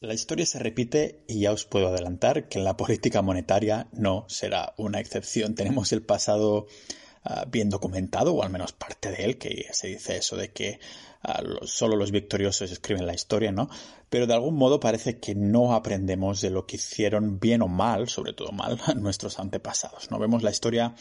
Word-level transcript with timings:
La 0.00 0.12
historia 0.12 0.44
se 0.44 0.58
repite 0.58 1.24
y 1.26 1.40
ya 1.40 1.52
os 1.52 1.64
puedo 1.64 1.88
adelantar 1.88 2.50
que 2.50 2.58
la 2.58 2.76
política 2.76 3.22
monetaria 3.22 3.88
no 3.92 4.26
será 4.28 4.74
una 4.76 5.00
excepción. 5.00 5.54
Tenemos 5.54 5.90
el 5.90 6.02
pasado 6.02 6.66
uh, 7.24 7.50
bien 7.50 7.70
documentado, 7.70 8.34
o 8.34 8.42
al 8.42 8.50
menos 8.50 8.74
parte 8.74 9.10
de 9.10 9.24
él, 9.24 9.38
que 9.38 9.68
se 9.72 9.88
dice 9.88 10.18
eso 10.18 10.36
de 10.36 10.52
que 10.52 10.80
uh, 11.26 11.66
solo 11.66 11.96
los 11.96 12.10
victoriosos 12.10 12.70
escriben 12.70 13.06
la 13.06 13.14
historia, 13.14 13.52
¿no? 13.52 13.70
Pero 14.10 14.26
de 14.26 14.34
algún 14.34 14.56
modo 14.56 14.80
parece 14.80 15.18
que 15.18 15.34
no 15.34 15.72
aprendemos 15.74 16.42
de 16.42 16.50
lo 16.50 16.66
que 16.66 16.76
hicieron 16.76 17.40
bien 17.40 17.62
o 17.62 17.68
mal, 17.68 18.10
sobre 18.10 18.34
todo 18.34 18.52
mal, 18.52 18.78
nuestros 19.00 19.38
antepasados, 19.38 20.10
¿no? 20.10 20.18
Vemos 20.18 20.42
la 20.42 20.50
historia 20.50 20.94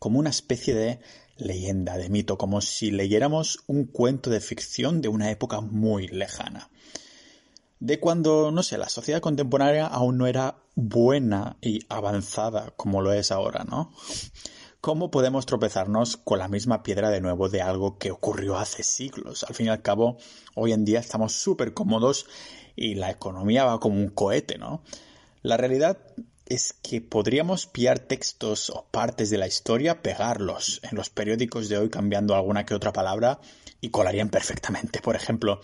como 0.00 0.18
una 0.18 0.30
especie 0.30 0.74
de 0.74 0.98
leyenda, 1.36 1.96
de 1.96 2.08
mito, 2.08 2.36
como 2.36 2.62
si 2.62 2.90
leyéramos 2.90 3.62
un 3.68 3.84
cuento 3.84 4.28
de 4.28 4.40
ficción 4.40 5.02
de 5.02 5.08
una 5.08 5.30
época 5.30 5.60
muy 5.60 6.08
lejana 6.08 6.68
de 7.80 7.98
cuando, 7.98 8.50
no 8.52 8.62
sé, 8.62 8.78
la 8.78 8.88
sociedad 8.88 9.20
contemporánea 9.20 9.86
aún 9.86 10.18
no 10.18 10.26
era 10.26 10.56
buena 10.74 11.56
y 11.60 11.80
avanzada 11.88 12.72
como 12.76 13.00
lo 13.00 13.12
es 13.12 13.32
ahora, 13.32 13.64
¿no? 13.64 13.92
¿Cómo 14.80 15.10
podemos 15.10 15.44
tropezarnos 15.44 16.16
con 16.16 16.38
la 16.38 16.48
misma 16.48 16.82
piedra 16.82 17.10
de 17.10 17.20
nuevo 17.20 17.48
de 17.48 17.60
algo 17.60 17.98
que 17.98 18.10
ocurrió 18.10 18.56
hace 18.56 18.82
siglos? 18.82 19.44
Al 19.44 19.54
fin 19.54 19.66
y 19.66 19.68
al 19.70 19.82
cabo, 19.82 20.18
hoy 20.54 20.72
en 20.72 20.84
día 20.84 21.00
estamos 21.00 21.32
súper 21.32 21.74
cómodos 21.74 22.26
y 22.76 22.94
la 22.94 23.10
economía 23.10 23.64
va 23.64 23.80
como 23.80 23.96
un 23.96 24.08
cohete, 24.08 24.56
¿no? 24.56 24.82
La 25.42 25.56
realidad 25.56 25.98
es 26.46 26.74
que 26.82 27.00
podríamos 27.00 27.66
pillar 27.66 27.98
textos 27.98 28.70
o 28.70 28.86
partes 28.90 29.30
de 29.30 29.38
la 29.38 29.46
historia, 29.46 30.02
pegarlos 30.02 30.80
en 30.82 30.96
los 30.96 31.08
periódicos 31.08 31.68
de 31.68 31.78
hoy 31.78 31.90
cambiando 31.90 32.34
alguna 32.34 32.66
que 32.66 32.74
otra 32.74 32.92
palabra 32.92 33.38
y 33.80 33.90
colarían 33.90 34.30
perfectamente. 34.30 35.00
Por 35.00 35.14
ejemplo, 35.14 35.60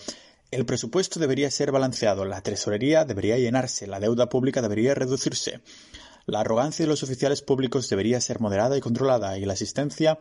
el 0.51 0.67
presupuesto 0.67 1.21
debería 1.21 1.51
ser 1.51 1.73
balanceado, 1.73 2.25
la 2.25 2.41
tesorería 2.41 3.05
debería 3.05 3.39
llenarse, 3.39 3.87
la 3.87 4.01
deuda 4.01 4.29
pública 4.29 4.63
debería 4.63 4.95
reducirse, 4.95 5.61
la 6.27 6.41
arrogancia 6.41 6.85
de 6.85 6.89
los 6.89 7.05
oficiales 7.05 7.41
públicos 7.41 7.89
debería 7.89 8.21
ser 8.21 8.41
moderada 8.41 8.77
y 8.77 8.81
controlada 8.81 9.39
y 9.39 9.45
la 9.45 9.53
asistencia 9.53 10.19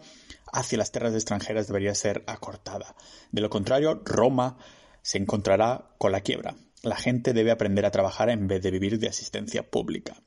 hacia 0.54 0.78
las 0.78 0.92
tierras 0.92 1.16
extranjeras 1.16 1.68
debería 1.68 1.96
ser 1.96 2.24
acortada. 2.28 2.96
De 3.32 3.42
lo 3.42 3.50
contrario, 3.50 4.02
Roma 4.06 4.58
se 5.02 5.18
encontrará 5.18 5.96
con 5.98 6.12
la 6.12 6.22
quiebra. 6.22 6.56
La 6.84 6.96
gente 6.96 7.34
debe 7.34 7.50
aprender 7.50 7.88
a 7.88 7.92
trabajar 7.92 8.30
en 8.30 8.48
vez 8.48 8.62
de 8.62 8.70
vivir 8.70 9.00
de 9.00 9.08
asistencia 9.08 9.70
pública. 9.70 10.22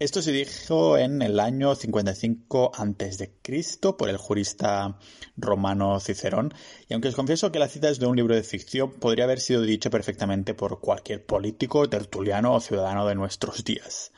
Esto 0.00 0.22
se 0.22 0.32
dijo 0.32 0.96
en 0.96 1.20
el 1.20 1.38
año 1.38 1.74
55 1.74 2.72
a.C. 2.74 3.92
por 3.98 4.08
el 4.08 4.16
jurista 4.16 4.98
romano 5.36 6.00
Cicerón, 6.00 6.54
y 6.88 6.94
aunque 6.94 7.08
os 7.08 7.14
confieso 7.14 7.52
que 7.52 7.58
la 7.58 7.68
cita 7.68 7.90
es 7.90 7.98
de 7.98 8.06
un 8.06 8.16
libro 8.16 8.34
de 8.34 8.42
ficción, 8.42 8.92
podría 8.92 9.24
haber 9.24 9.40
sido 9.40 9.60
dicho 9.60 9.90
perfectamente 9.90 10.54
por 10.54 10.80
cualquier 10.80 11.26
político, 11.26 11.86
tertuliano 11.90 12.54
o 12.54 12.60
ciudadano 12.60 13.06
de 13.06 13.14
nuestros 13.14 13.62
días. 13.62 14.12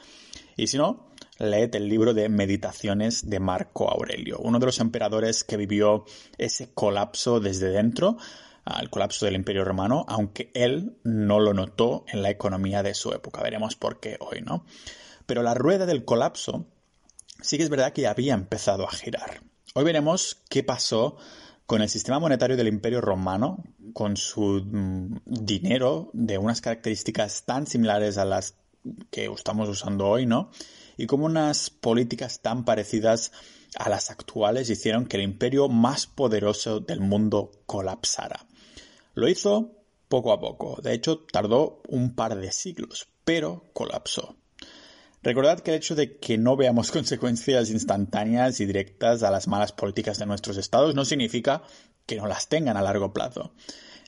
Y 0.57 0.69
si 0.69 0.79
no, 0.79 1.09
leed 1.41 1.75
el 1.75 1.89
libro 1.89 2.15
de 2.15 2.29
Meditaciones 2.29 3.29
de 3.29 3.41
Marco 3.41 3.91
Aurelio, 3.91 4.39
uno 4.39 4.61
de 4.61 4.67
los 4.67 4.79
emperadores 4.79 5.43
que 5.43 5.57
vivió 5.57 6.05
ese 6.39 6.73
colapso 6.73 7.41
desde 7.41 7.71
dentro, 7.71 8.19
el 8.81 8.89
colapso 8.89 9.27
del 9.27 9.35
Imperio 9.35 9.65
Romano, 9.65 10.05
aunque 10.07 10.53
él 10.55 10.97
no 11.03 11.41
lo 11.41 11.55
notó 11.55 12.05
en 12.07 12.23
la 12.23 12.31
economía 12.31 12.85
de 12.85 12.95
su 12.95 13.11
época. 13.11 13.43
Veremos 13.43 13.75
por 13.75 13.99
qué 13.99 14.17
hoy, 14.21 14.43
¿no? 14.43 14.65
Pero 15.27 15.43
la 15.43 15.55
rueda 15.55 15.87
del 15.87 16.05
colapso 16.05 16.67
sí 17.41 17.57
que 17.57 17.65
es 17.65 17.71
verdad 17.71 17.93
que 17.93 18.07
había 18.07 18.35
empezado 18.35 18.87
a 18.87 18.93
girar. 18.93 19.43
Hoy 19.75 19.85
veremos 19.85 20.43
qué 20.49 20.63
pasó 20.63 21.17
con 21.67 21.81
el 21.81 21.89
sistema 21.89 22.19
monetario 22.19 22.57
del 22.57 22.69
Imperio 22.69 23.01
Romano, 23.01 23.65
con 23.95 24.17
su 24.17 24.63
mm, 24.65 25.21
dinero 25.25 26.11
de 26.13 26.39
unas 26.39 26.61
características 26.61 27.45
tan 27.45 27.67
similares 27.67 28.19
a 28.19 28.25
las 28.25 28.57
que 29.11 29.27
estamos 29.27 29.69
usando 29.69 30.09
hoy, 30.09 30.27
¿no? 30.27 30.51
Y 30.97 31.07
cómo 31.07 31.27
unas 31.27 31.71
políticas 31.71 32.41
tan 32.43 32.65
parecidas 32.65 33.33
a 33.77 33.89
las 33.89 34.11
actuales 34.11 34.69
hicieron 34.71 35.07
que 35.07 35.17
el 35.17 35.23
imperio 35.23 35.69
más 35.69 36.07
poderoso 36.07 36.81
del 36.81 37.01
mundo 37.01 37.51
colapsara. 37.67 38.47
Lo 39.15 39.29
hizo 39.29 39.73
poco 40.09 40.33
a 40.33 40.41
poco, 40.41 40.81
de 40.83 40.93
hecho 40.93 41.21
tardó 41.21 41.81
un 41.89 42.15
par 42.15 42.37
de 42.37 42.53
siglos, 42.53 43.09
pero 43.25 43.65
colapsó. 43.73 44.37
Recordad 45.23 45.61
que 45.61 45.71
el 45.71 45.77
hecho 45.77 45.95
de 45.95 46.19
que 46.19 46.39
no 46.39 46.57
veamos 46.57 46.91
consecuencias 46.93 47.71
instantáneas 47.71 48.61
y 48.61 48.67
directas 48.67 49.23
a 49.23 49.31
las 49.31 49.49
malas 49.49 49.73
políticas 49.73 50.19
de 50.19 50.27
nuestros 50.27 50.57
estados 50.57 50.95
no 50.95 51.05
significa 51.05 51.63
que 52.07 52.17
no 52.17 52.27
las 52.27 52.49
tengan 52.49 52.77
a 52.77 52.83
largo 52.83 53.13
plazo. 53.13 53.53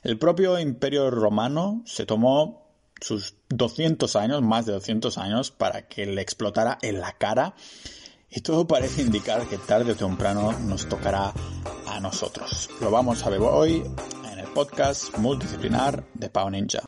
El 0.03 0.19
propio 0.19 0.59
imperio 0.59 1.11
romano 1.11 1.83
se 1.87 2.05
tomó 2.05 2.65
sus 3.01 3.37
200 3.49 4.17
años, 4.17 4.43
más 4.43 4.67
de 4.67 4.73
200 4.73 5.17
años, 5.19 5.51
para 5.51 5.89
que 5.89 6.07
le 6.07 6.21
explotara 6.21 6.79
en 6.83 7.01
la 7.01 7.13
cara 7.13 7.55
y 8.31 8.41
todo 8.41 8.67
parece 8.67 9.03
indicar 9.03 9.47
que 9.47 9.59
tarde 9.59 9.93
o 9.93 9.95
temprano 9.95 10.53
nos 10.53 10.89
tocará 10.89 11.33
a 11.87 12.01
nosotros. 12.01 12.69
Lo 12.81 12.91
vamos 12.91 13.25
a 13.25 13.31
ver 13.31 13.41
hoy 13.41 13.85
en 14.33 14.39
el 14.39 14.47
podcast 14.49 15.17
multidisciplinar 15.19 16.05
de 16.15 16.29
Pau 16.29 16.51
Ninja. 16.51 16.83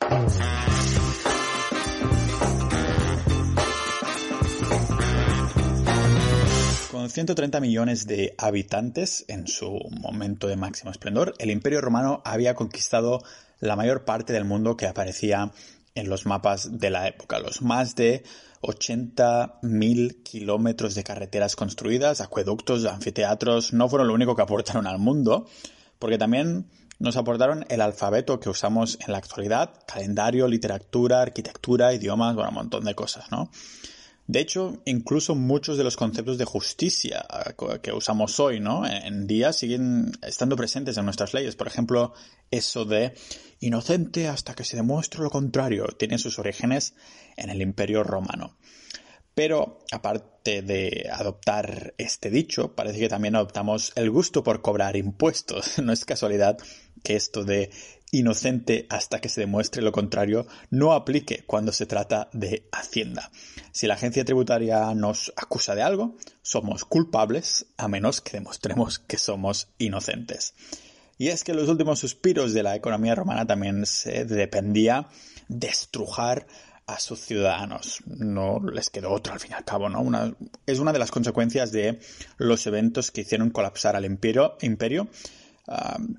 Con 6.97 7.11
130 7.11 7.61
millones 7.61 8.07
de 8.07 8.35
habitantes 8.39 9.27
en 9.29 9.47
su 9.49 9.79
momento 10.01 10.47
de 10.47 10.57
máximo 10.57 10.91
esplendor, 10.91 11.35
el 11.39 11.51
Imperio 11.51 11.83
Romano 11.83 12.23
había 12.25 12.55
conquistado 12.55 13.23
la 13.61 13.77
mayor 13.77 14.07
parte 14.07 14.33
del 14.33 14.47
mundo 14.47 14.79
que 14.79 14.87
aparecía 14.87 15.53
en 15.95 16.09
los 16.09 16.25
mapas 16.25 16.79
de 16.79 16.89
la 16.89 17.07
época. 17.07 17.39
Los 17.39 17.61
más 17.61 17.97
de 17.97 18.25
80.000 18.63 20.23
kilómetros 20.23 20.95
de 20.95 21.05
carreteras 21.05 21.55
construidas, 21.55 22.23
acueductos, 22.23 22.87
anfiteatros, 22.87 23.75
no 23.75 23.91
fueron 23.91 24.09
lo 24.09 24.15
único 24.15 24.35
que 24.35 24.41
aportaron 24.41 24.87
al 24.87 24.99
mundo, 24.99 25.47
porque 25.99 26.17
también 26.17 26.65
nos 26.99 27.19
aportaron 27.19 27.67
el 27.69 27.83
alfabeto 27.83 28.41
que 28.41 28.49
usamos 28.49 28.97
en 29.07 29.13
la 29.13 29.19
actualidad, 29.19 29.71
calendario, 29.87 30.49
literatura, 30.49 31.21
arquitectura, 31.21 31.93
idiomas, 31.93 32.35
bueno, 32.35 32.49
un 32.49 32.55
montón 32.55 32.85
de 32.87 32.95
cosas, 32.95 33.31
¿no? 33.31 33.51
De 34.27 34.41
hecho, 34.41 34.83
incluso 34.85 35.37
muchos 35.37 35.79
de 35.79 35.85
los 35.85 35.97
conceptos 35.97 36.37
de 36.37 36.45
justicia 36.45 37.25
eh, 37.47 37.79
que 37.81 37.93
usamos 37.93 38.41
hoy, 38.41 38.59
¿no? 38.59 38.85
En 38.87 39.27
día 39.27 39.53
siguen 39.53 40.13
estando 40.23 40.57
presentes 40.57 40.97
en 40.97 41.05
nuestras 41.05 41.33
leyes. 41.33 41.55
Por 41.55 41.69
ejemplo, 41.69 42.13
eso 42.51 42.85
de 42.85 43.15
inocente 43.61 44.27
hasta 44.27 44.55
que 44.55 44.65
se 44.65 44.77
demuestre 44.77 45.23
lo 45.23 45.31
contrario 45.31 45.87
tiene 45.99 46.19
sus 46.19 46.39
orígenes 46.39 46.95
en 47.37 47.51
el 47.51 47.63
Imperio 47.63 48.03
Romano. 48.03 48.57
Pero, 49.37 49.81
aparte 49.93 50.63
de 50.63 51.11
adoptar 51.13 51.93
este 51.99 52.31
dicho, 52.31 52.75
parece 52.75 52.99
que 52.99 53.11
también 53.11 53.37
adoptamos 53.37 53.93
el 53.95 54.11
gusto 54.11 54.43
por 54.43 54.63
cobrar 54.63 54.97
impuestos. 54.97 55.79
No 55.83 55.93
es 55.93 56.05
casualidad 56.05 56.57
que 57.05 57.17
esto 57.17 57.45
de 57.45 57.71
inocente 58.13 58.87
hasta 58.89 59.21
que 59.21 59.29
se 59.29 59.43
demuestre 59.43 59.83
lo 59.83 59.93
contrario 59.93 60.47
no 60.71 60.93
aplique 60.93 61.45
cuando 61.47 61.73
se 61.73 61.87
trata 61.87 62.29
de 62.33 62.69
Hacienda. 62.73 63.31
Si 63.73 63.87
la 63.87 63.95
agencia 63.95 64.25
tributaria 64.25 64.95
nos 64.95 65.33
acusa 65.37 65.75
de 65.75 65.83
algo, 65.83 66.17
somos 66.43 66.85
culpables 66.85 67.67
a 67.77 67.89
menos 67.89 68.21
que 68.21 68.39
demostremos 68.39 68.99
que 68.99 69.19
somos 69.19 69.69
inocentes. 69.79 70.55
Y 71.19 71.29
es 71.29 71.45
que 71.45 71.55
los 71.55 71.69
últimos 71.69 71.99
suspiros 71.99 72.53
de 72.53 72.63
la 72.63 72.77
economía 72.77 73.15
romana 73.15 73.47
también 73.47 73.87
se 73.87 74.25
dependía 74.25 75.09
de 75.49 75.69
estrujar 75.69 76.47
a 76.87 77.01
sus 77.01 77.21
ciudadanos. 77.21 78.03
No 78.07 78.61
les 78.61 78.91
quedó 78.91 79.11
otro 79.11 79.33
al 79.33 79.41
fin 79.41 79.53
y 79.53 79.55
al 79.55 79.65
cabo, 79.65 79.89
¿no? 79.89 80.37
es 80.67 80.79
una 80.79 80.93
de 80.93 80.99
las 80.99 81.11
consecuencias 81.11 81.73
de 81.73 81.99
los 82.37 82.67
eventos 82.67 83.11
que 83.11 83.23
hicieron 83.23 83.51
colapsar 83.51 83.97
al 83.97 84.05
imperio 84.05 84.57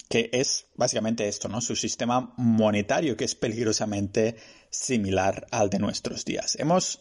que 0.10 0.30
es 0.34 0.68
básicamente 0.76 1.28
esto, 1.28 1.48
¿no? 1.48 1.62
Su 1.62 1.76
sistema 1.76 2.34
monetario, 2.38 3.16
que 3.16 3.26
es 3.26 3.36
peligrosamente 3.36 4.36
similar 4.70 5.48
al 5.52 5.70
de 5.70 5.80
nuestros 5.80 6.26
días. 6.26 6.58
Hemos 6.60 7.00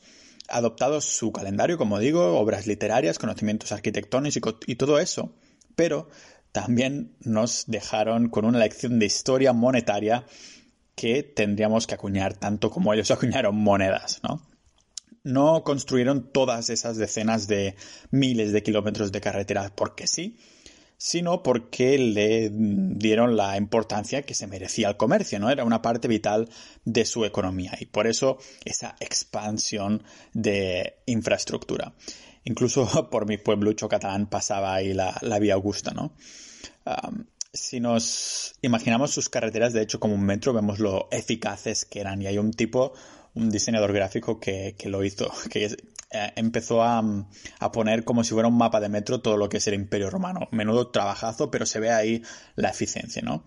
adoptado 0.48 1.00
su 1.00 1.32
calendario, 1.32 1.78
como 1.78 1.98
digo, 1.98 2.38
obras 2.38 2.66
literarias, 2.66 3.18
conocimientos 3.18 3.72
arquitectónicos 3.72 4.56
y, 4.66 4.76
todo 4.76 4.98
eso, 4.98 5.34
pero 5.74 6.08
también 6.52 7.16
nos 7.20 7.64
dejaron 7.66 8.28
con 8.28 8.44
una 8.44 8.58
lección 8.58 8.98
de 8.98 9.06
historia 9.06 9.52
monetaria 9.52 10.24
que 10.94 11.22
tendríamos 11.22 11.86
que 11.86 11.94
acuñar 11.94 12.34
tanto 12.34 12.70
como 12.70 12.94
ellos 12.94 13.10
acuñaron 13.10 13.56
monedas, 13.56 14.20
¿no? 14.22 14.42
No 15.24 15.64
construyeron 15.64 16.30
todas 16.30 16.70
esas 16.70 16.96
decenas 16.96 17.48
de 17.48 17.74
miles 18.10 18.52
de 18.52 18.62
kilómetros 18.62 19.10
de 19.10 19.20
carreteras 19.20 19.72
porque 19.72 20.06
sí, 20.06 20.38
sino 20.98 21.42
porque 21.42 21.98
le 21.98 22.50
dieron 22.52 23.36
la 23.36 23.56
importancia 23.56 24.22
que 24.22 24.34
se 24.34 24.46
merecía 24.46 24.88
el 24.88 24.96
comercio, 24.96 25.38
¿no? 25.38 25.50
Era 25.50 25.64
una 25.64 25.82
parte 25.82 26.08
vital 26.08 26.48
de 26.84 27.04
su 27.04 27.24
economía 27.24 27.76
y 27.78 27.86
por 27.86 28.06
eso 28.06 28.38
esa 28.64 28.96
expansión 29.00 30.02
de 30.32 30.98
infraestructura. 31.06 31.94
Incluso 32.44 32.86
por 33.10 33.26
mi 33.26 33.38
pueblucho 33.38 33.88
catalán 33.88 34.26
pasaba 34.26 34.74
ahí 34.74 34.94
la, 34.94 35.38
vía 35.40 35.54
Augusta, 35.54 35.92
¿no? 35.92 36.14
si 37.52 37.80
nos 37.80 38.54
imaginamos 38.62 39.10
sus 39.10 39.28
carreteras, 39.28 39.72
de 39.72 39.82
hecho, 39.82 39.98
como 39.98 40.14
un 40.14 40.22
metro, 40.22 40.52
vemos 40.52 40.78
lo 40.78 41.08
eficaces 41.10 41.84
que 41.84 42.00
eran 42.00 42.20
y 42.22 42.26
hay 42.26 42.38
un 42.38 42.52
tipo 42.52 42.92
un 43.36 43.50
diseñador 43.50 43.92
gráfico 43.92 44.40
que, 44.40 44.74
lo 44.84 45.04
hizo, 45.04 45.30
que 45.50 45.66
eh, 45.66 46.32
empezó 46.36 46.82
a, 46.82 47.02
a, 47.60 47.72
poner 47.72 48.04
como 48.04 48.24
si 48.24 48.32
fuera 48.32 48.48
un 48.48 48.58
mapa 48.58 48.80
de 48.80 48.88
metro 48.88 49.20
todo 49.20 49.36
lo 49.36 49.48
que 49.48 49.58
es 49.58 49.66
el 49.68 49.74
Imperio 49.74 50.10
Romano. 50.10 50.48
Menudo 50.50 50.88
trabajazo, 50.88 51.50
pero 51.50 51.66
se 51.66 51.80
ve 51.80 51.90
ahí 51.90 52.22
la 52.56 52.70
eficiencia, 52.70 53.22
¿no? 53.22 53.44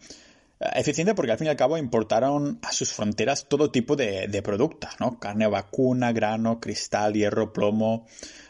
Eficiente 0.60 1.16
porque 1.16 1.32
al 1.32 1.38
fin 1.38 1.48
y 1.48 1.50
al 1.52 1.56
cabo 1.56 1.78
importaron 1.78 2.60
a 2.64 2.74
sus 2.74 2.92
fronteras 2.92 3.48
todo 3.48 3.72
tipo 3.72 3.96
de, 3.96 4.28
de 4.28 4.42
productos, 4.42 4.90
¿no? 5.00 5.18
Carne 5.18 5.48
vacuna, 5.48 6.12
grano, 6.12 6.60
cristal, 6.60 7.14
hierro, 7.14 7.54
plomo, 7.54 8.06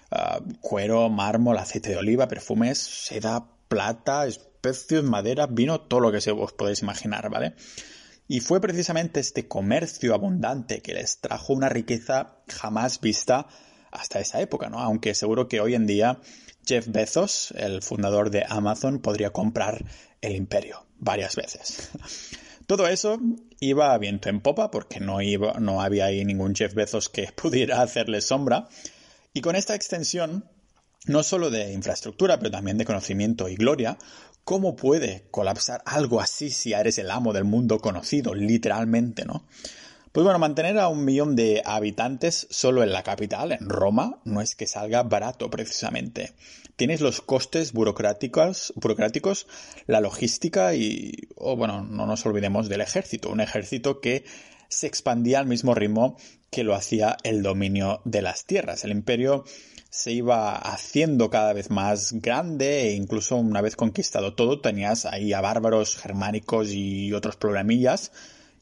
ah, 0.10 0.40
cuero, 0.60 1.08
mármol, 1.10 1.60
aceite 1.60 1.92
de 1.92 1.98
oliva, 1.98 2.28
perfumes, 2.28 2.80
seda, 2.80 3.46
plata, 3.68 4.26
especios, 4.26 5.04
madera, 5.04 5.46
vino, 5.46 5.82
todo 5.82 6.00
lo 6.00 6.12
que 6.12 6.20
se 6.20 6.32
os 6.32 6.52
podéis 6.54 6.82
imaginar, 6.82 7.30
¿vale? 7.30 7.54
Y 8.32 8.42
fue 8.42 8.62
precisamente 8.62 9.20
este 9.20 9.48
comercio 9.48 10.14
abundante 10.14 10.82
que 10.82 10.94
les 10.94 11.20
trajo 11.20 11.52
una 11.52 11.68
riqueza 11.68 12.36
jamás 12.48 13.02
vista 13.02 13.48
hasta 13.92 14.20
esa 14.20 14.40
época, 14.40 14.70
¿no? 14.70 14.78
Aunque 14.78 15.16
seguro 15.16 15.48
que 15.48 15.60
hoy 15.60 15.74
en 15.74 15.88
día 15.88 16.22
Jeff 16.64 16.88
Bezos, 16.90 17.52
el 17.58 17.82
fundador 17.82 18.30
de 18.30 18.46
Amazon, 18.48 19.00
podría 19.00 19.32
comprar 19.32 19.84
el 20.22 20.36
imperio 20.36 20.86
varias 21.00 21.36
veces. 21.36 21.90
Todo 22.68 22.88
eso 22.88 23.20
iba 23.60 23.96
a 23.96 23.98
viento 23.98 24.30
en 24.30 24.42
popa 24.42 24.70
porque 24.70 25.00
no, 25.00 25.24
iba, 25.24 25.54
no 25.54 25.82
había 25.82 26.06
ahí 26.06 26.24
ningún 26.24 26.54
Jeff 26.54 26.76
Bezos 26.76 27.10
que 27.10 27.32
pudiera 27.36 27.82
hacerle 27.82 28.22
sombra. 28.22 28.70
Y 29.34 29.42
con 29.42 29.56
esta 29.56 29.74
extensión, 29.74 30.48
no 31.08 31.24
solo 31.24 31.50
de 31.50 31.74
infraestructura, 31.74 32.38
pero 32.38 32.52
también 32.52 32.78
de 32.78 32.86
conocimiento 32.86 33.50
y 33.50 33.56
gloria, 33.56 33.98
¿cómo 34.50 34.76
puede 34.76 35.26
colapsar 35.30 35.84
algo 35.86 36.20
así 36.20 36.50
si 36.50 36.74
eres 36.74 36.98
el 36.98 37.12
amo 37.12 37.34
del 37.34 37.44
mundo 37.44 37.78
conocido, 37.78 38.34
literalmente, 38.34 39.24
no? 39.24 39.46
Pues 40.12 40.24
bueno, 40.24 40.40
mantener 40.40 40.80
a 40.80 40.88
un 40.88 41.06
millón 41.06 41.36
de 41.36 41.62
habitantes 41.64 42.48
solo 42.50 42.82
en 42.82 42.92
la 42.92 43.04
capital, 43.04 43.52
en 43.52 43.70
Roma, 43.70 44.22
no 44.26 44.42
es 44.42 44.56
que 44.56 44.66
salga 44.66 45.04
barato 45.04 45.52
precisamente. 45.52 46.34
Tienes 46.78 47.00
los 47.00 47.22
costes 47.22 47.74
burocráticos, 47.74 48.74
burocráticos 48.76 49.46
la 49.86 50.02
logística 50.02 50.74
y, 50.74 51.28
oh, 51.36 51.56
bueno, 51.56 51.84
no 51.84 52.08
nos 52.08 52.26
olvidemos 52.26 52.70
del 52.70 52.82
ejército, 52.82 53.30
un 53.30 53.42
ejército 53.42 54.02
que 54.02 54.26
se 54.68 54.88
expandía 54.88 55.38
al 55.38 55.46
mismo 55.46 55.76
ritmo 55.76 56.18
que 56.50 56.64
lo 56.64 56.74
hacía 56.74 57.18
el 57.22 57.44
dominio 57.44 58.02
de 58.04 58.24
las 58.24 58.46
tierras. 58.46 58.84
El 58.84 58.90
imperio 58.90 59.44
se 59.90 60.12
iba 60.12 60.56
haciendo 60.56 61.30
cada 61.30 61.54
vez 61.54 61.72
más 61.72 62.14
grande 62.14 62.90
e 62.90 62.94
incluso 62.94 63.38
una 63.38 63.62
vez 63.62 63.76
conquistado 63.76 64.36
todo 64.36 64.62
tenías 64.62 65.06
ahí 65.06 65.34
a 65.34 65.42
bárbaros 65.42 65.98
germánicos 65.98 66.70
y 66.72 67.12
otros 67.14 67.38
problemillas 67.38 68.12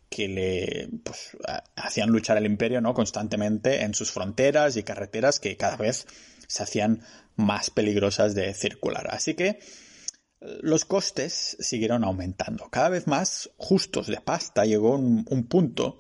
que 0.09 0.29
le 0.29 0.89
pues, 1.03 1.35
hacían 1.75 2.09
luchar 2.09 2.38
al 2.38 2.45
imperio 2.45 2.79
¿no? 2.79 2.94
constantemente 2.94 3.83
en 3.83 3.94
sus 3.94 4.12
fronteras 4.12 4.77
y 4.77 4.83
carreteras 4.83 5.39
que 5.39 5.57
cada 5.57 5.75
vez 5.75 6.07
se 6.47 6.63
hacían 6.63 7.03
más 7.35 7.69
peligrosas 7.69 8.33
de 8.33 8.53
circular. 8.53 9.07
Así 9.12 9.33
que 9.33 9.59
los 10.39 10.85
costes 10.85 11.57
siguieron 11.59 12.06
aumentando. 12.06 12.69
Cada 12.69 12.88
vez 12.88 13.06
más 13.06 13.50
justos 13.57 14.07
de 14.07 14.21
pasta 14.21 14.63
llegó 14.63 14.95
un 14.95 15.47
punto 15.50 16.00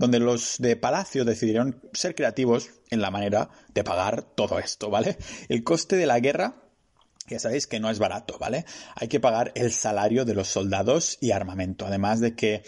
donde 0.00 0.18
los 0.18 0.56
de 0.58 0.76
Palacio 0.76 1.26
decidieron 1.26 1.78
ser 1.92 2.14
creativos 2.14 2.70
en 2.88 3.02
la 3.02 3.10
manera 3.10 3.50
de 3.74 3.84
pagar 3.84 4.22
todo 4.22 4.58
esto, 4.58 4.88
¿vale? 4.88 5.18
El 5.50 5.62
coste 5.62 5.96
de 5.96 6.06
la 6.06 6.20
guerra 6.20 6.54
ya 7.28 7.38
sabéis 7.38 7.66
que 7.66 7.80
no 7.80 7.90
es 7.90 7.98
barato, 7.98 8.38
¿vale? 8.38 8.64
Hay 8.96 9.08
que 9.08 9.20
pagar 9.20 9.52
el 9.54 9.70
salario 9.72 10.24
de 10.24 10.34
los 10.34 10.48
soldados 10.48 11.18
y 11.20 11.32
armamento, 11.32 11.84
además 11.84 12.18
de 12.18 12.34
que 12.34 12.62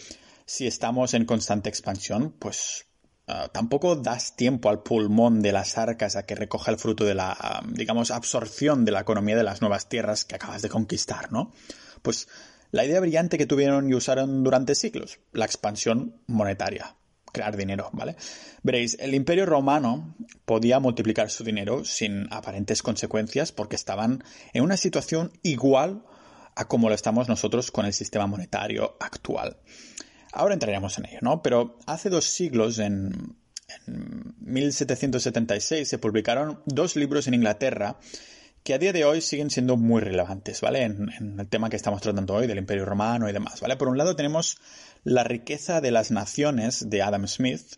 si 0.45 0.67
estamos 0.67 1.15
en 1.15 1.25
constante 1.25 1.71
expansión, 1.71 2.37
pues 2.39 2.85
ah, 3.29 3.49
tampoco 3.51 3.97
das 3.97 4.37
tiempo 4.37 4.69
al 4.69 4.83
pulmón 4.83 5.41
de 5.41 5.53
las 5.53 5.79
arcas 5.79 6.17
a 6.17 6.27
que 6.27 6.35
recoja 6.35 6.71
el 6.71 6.79
fruto 6.79 7.07
de 7.07 7.15
la, 7.15 7.35
ah, 7.37 7.63
digamos, 7.67 8.11
absorción 8.11 8.85
de 8.85 8.93
la 8.93 9.01
economía 9.01 9.37
de 9.37 9.43
las 9.43 9.63
nuevas 9.63 9.89
tierras 9.89 10.27
que 10.27 10.35
acabas 10.35 10.61
de 10.61 10.69
conquistar, 10.69 11.33
¿no? 11.33 11.51
Pues 12.03 12.29
la 12.73 12.85
idea 12.85 13.01
brillante 13.01 13.39
que 13.39 13.47
tuvieron 13.47 13.89
y 13.91 13.95
usaron 13.95 14.45
durante 14.45 14.75
siglos, 14.75 15.19
la 15.33 15.47
expansión 15.47 16.21
monetaria, 16.27 16.95
crear 17.33 17.57
dinero, 17.57 17.91
¿vale? 17.93 18.17
Veréis, 18.63 18.97
el 19.01 19.15
imperio 19.15 19.47
romano 19.47 20.15
podía 20.45 20.79
multiplicar 20.79 21.31
su 21.31 21.45
dinero 21.45 21.85
sin 21.85 22.33
aparentes 22.33 22.83
consecuencias 22.83 23.53
porque 23.53 23.77
estaban 23.77 24.23
en 24.53 24.63
una 24.63 24.77
situación 24.77 25.33
igual 25.43 26.05
a 26.55 26.69
como 26.69 26.89
lo 26.89 26.95
estamos 26.95 27.29
nosotros 27.29 27.71
con 27.71 27.87
el 27.87 27.95
sistema 27.95 28.27
monetario 28.27 28.97
actual. 29.01 29.57
Ahora 30.33 30.55
entraremos 30.55 30.99
en 30.99 31.07
ello, 31.07 31.19
¿no? 31.23 31.43
Pero 31.43 31.79
hace 31.87 32.11
dos 32.11 32.27
siglos, 32.27 32.79
en, 32.79 33.37
1776, 33.87 35.89
se 35.89 35.99
publicaron 35.99 36.61
dos 36.67 36.97
libros 36.97 37.27
en 37.27 37.35
Inglaterra 37.35 37.99
que 38.63 38.75
a 38.75 38.79
día 38.79 38.93
de 38.93 39.05
hoy 39.05 39.21
siguen 39.21 39.51
siendo 39.51 39.77
muy 39.77 40.01
relevantes, 40.01 40.61
¿vale? 40.61 40.83
En, 40.83 41.11
en, 41.19 41.41
el 41.41 41.49
tema 41.49 41.69
que 41.69 41.77
estamos 41.77 42.01
tratando 42.01 42.35
hoy 42.35 42.47
del 42.47 42.59
Imperio 42.59 42.85
Romano 42.85 43.29
y 43.29 43.33
demás, 43.33 43.61
¿vale? 43.61 43.77
Por 43.77 43.89
un 43.89 43.99
lado 43.99 44.15
tenemos 44.15 44.59
La 45.05 45.25
riqueza 45.25 45.81
de 45.81 45.91
las 45.91 46.13
naciones 46.13 46.89
de 46.89 47.03
Adam 47.03 47.27
Smith, 47.27 47.75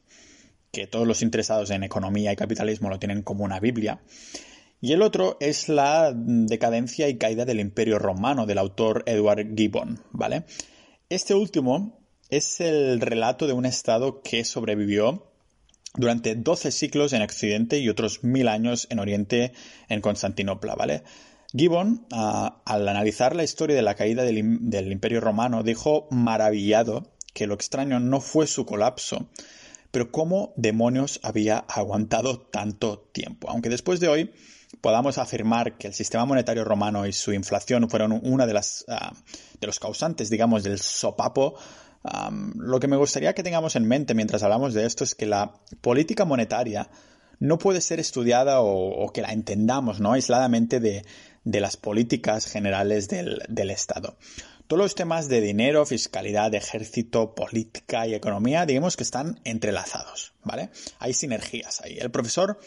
que 0.72 0.86
todos 0.86 1.06
los 1.06 1.22
interesados 1.22 1.70
en 1.70 1.82
economía 1.82 2.32
y 2.32 2.36
capitalismo 2.36 2.90
lo 2.90 2.98
tienen 2.98 3.22
como 3.22 3.44
una 3.44 3.60
Biblia. 3.60 4.02
Y 4.82 4.92
el 4.92 5.00
otro 5.00 5.38
es 5.40 5.70
La 5.70 6.12
decadencia 6.14 7.08
y 7.08 7.16
caída 7.16 7.46
del 7.46 7.60
Imperio 7.60 7.98
Romano 7.98 8.44
del 8.44 8.58
autor 8.58 9.04
Edward 9.06 9.56
Gibbon, 9.56 10.02
¿vale? 10.12 10.44
Este 11.08 11.34
último 11.34 11.98
es 12.28 12.60
el 12.60 13.00
relato 13.00 13.46
de 13.46 13.54
un 13.54 13.64
Estado 13.64 14.20
que 14.20 14.44
sobrevivió 14.44 15.30
durante 15.94 16.34
12 16.34 16.72
siglos 16.72 17.14
en 17.14 17.22
Occidente 17.22 17.78
y 17.78 17.88
otros 17.88 18.22
mil 18.22 18.48
años 18.48 18.86
en 18.90 18.98
Oriente 18.98 19.52
en 19.88 20.02
Constantinopla, 20.02 20.74
¿vale? 20.74 21.04
Gibbon, 21.56 22.04
al 22.10 22.88
analizar 22.88 23.36
la 23.36 23.44
historia 23.44 23.76
de 23.76 23.82
la 23.82 23.94
caída 23.94 24.24
del, 24.24 24.58
del, 24.68 24.90
Imperio 24.90 25.20
Romano, 25.20 25.62
dijo 25.62 26.08
maravillado 26.10 27.13
que 27.34 27.46
lo 27.46 27.54
extraño 27.54 28.00
no 28.00 28.22
fue 28.22 28.46
su 28.46 28.64
colapso, 28.64 29.28
pero 29.90 30.10
cómo 30.10 30.54
demonios 30.56 31.20
había 31.22 31.58
aguantado 31.58 32.40
tanto 32.40 32.98
tiempo. 33.12 33.50
Aunque 33.50 33.68
después 33.68 34.00
de 34.00 34.08
hoy 34.08 34.32
podamos 34.80 35.18
afirmar 35.18 35.76
que 35.76 35.88
el 35.88 35.94
sistema 35.94 36.24
monetario 36.24 36.64
romano 36.64 37.06
y 37.06 37.12
su 37.12 37.32
inflación 37.32 37.90
fueron 37.90 38.18
una 38.22 38.46
de 38.46 38.54
las 38.54 38.86
ah, 38.88 39.12
de 39.60 39.66
los 39.66 39.78
causantes, 39.78 40.30
digamos, 40.30 40.62
del 40.62 40.78
sopapo 40.78 41.56
lo 42.56 42.80
que 42.80 42.88
me 42.88 42.96
gustaría 42.96 43.34
que 43.34 43.42
tengamos 43.42 43.76
en 43.76 43.88
mente 43.88 44.14
mientras 44.14 44.42
hablamos 44.42 44.74
de 44.74 44.84
esto 44.84 45.04
es 45.04 45.14
que 45.14 45.26
la 45.26 45.54
política 45.80 46.24
monetaria 46.24 46.90
no 47.40 47.58
puede 47.58 47.80
ser 47.80 47.98
estudiada 47.98 48.60
o, 48.60 49.10
que 49.12 49.22
la 49.22 49.32
entendamos 49.32 50.00
¿no? 50.00 50.12
aisladamente 50.12 50.80
de, 50.80 51.02
las 51.44 51.76
políticas 51.76 52.46
generales 52.46 53.08
del, 53.08 53.42
del, 53.48 53.70
Estado. 53.70 54.16
Todos 54.66 54.82
los 54.82 54.94
temas 54.94 55.28
de 55.28 55.40
dinero, 55.40 55.84
fiscalidad, 55.84 56.54
ejército, 56.54 57.34
política 57.34 58.06
y 58.06 58.14
economía, 58.14 58.66
digamos 58.66 58.96
que 58.96 59.02
están 59.02 59.40
entrelazados, 59.44 60.32
¿vale? 60.42 60.70
Hay 60.98 61.12
sinergias 61.12 61.80
ahí. 61.82 61.98
El 61.98 62.10
profesor 62.10 62.58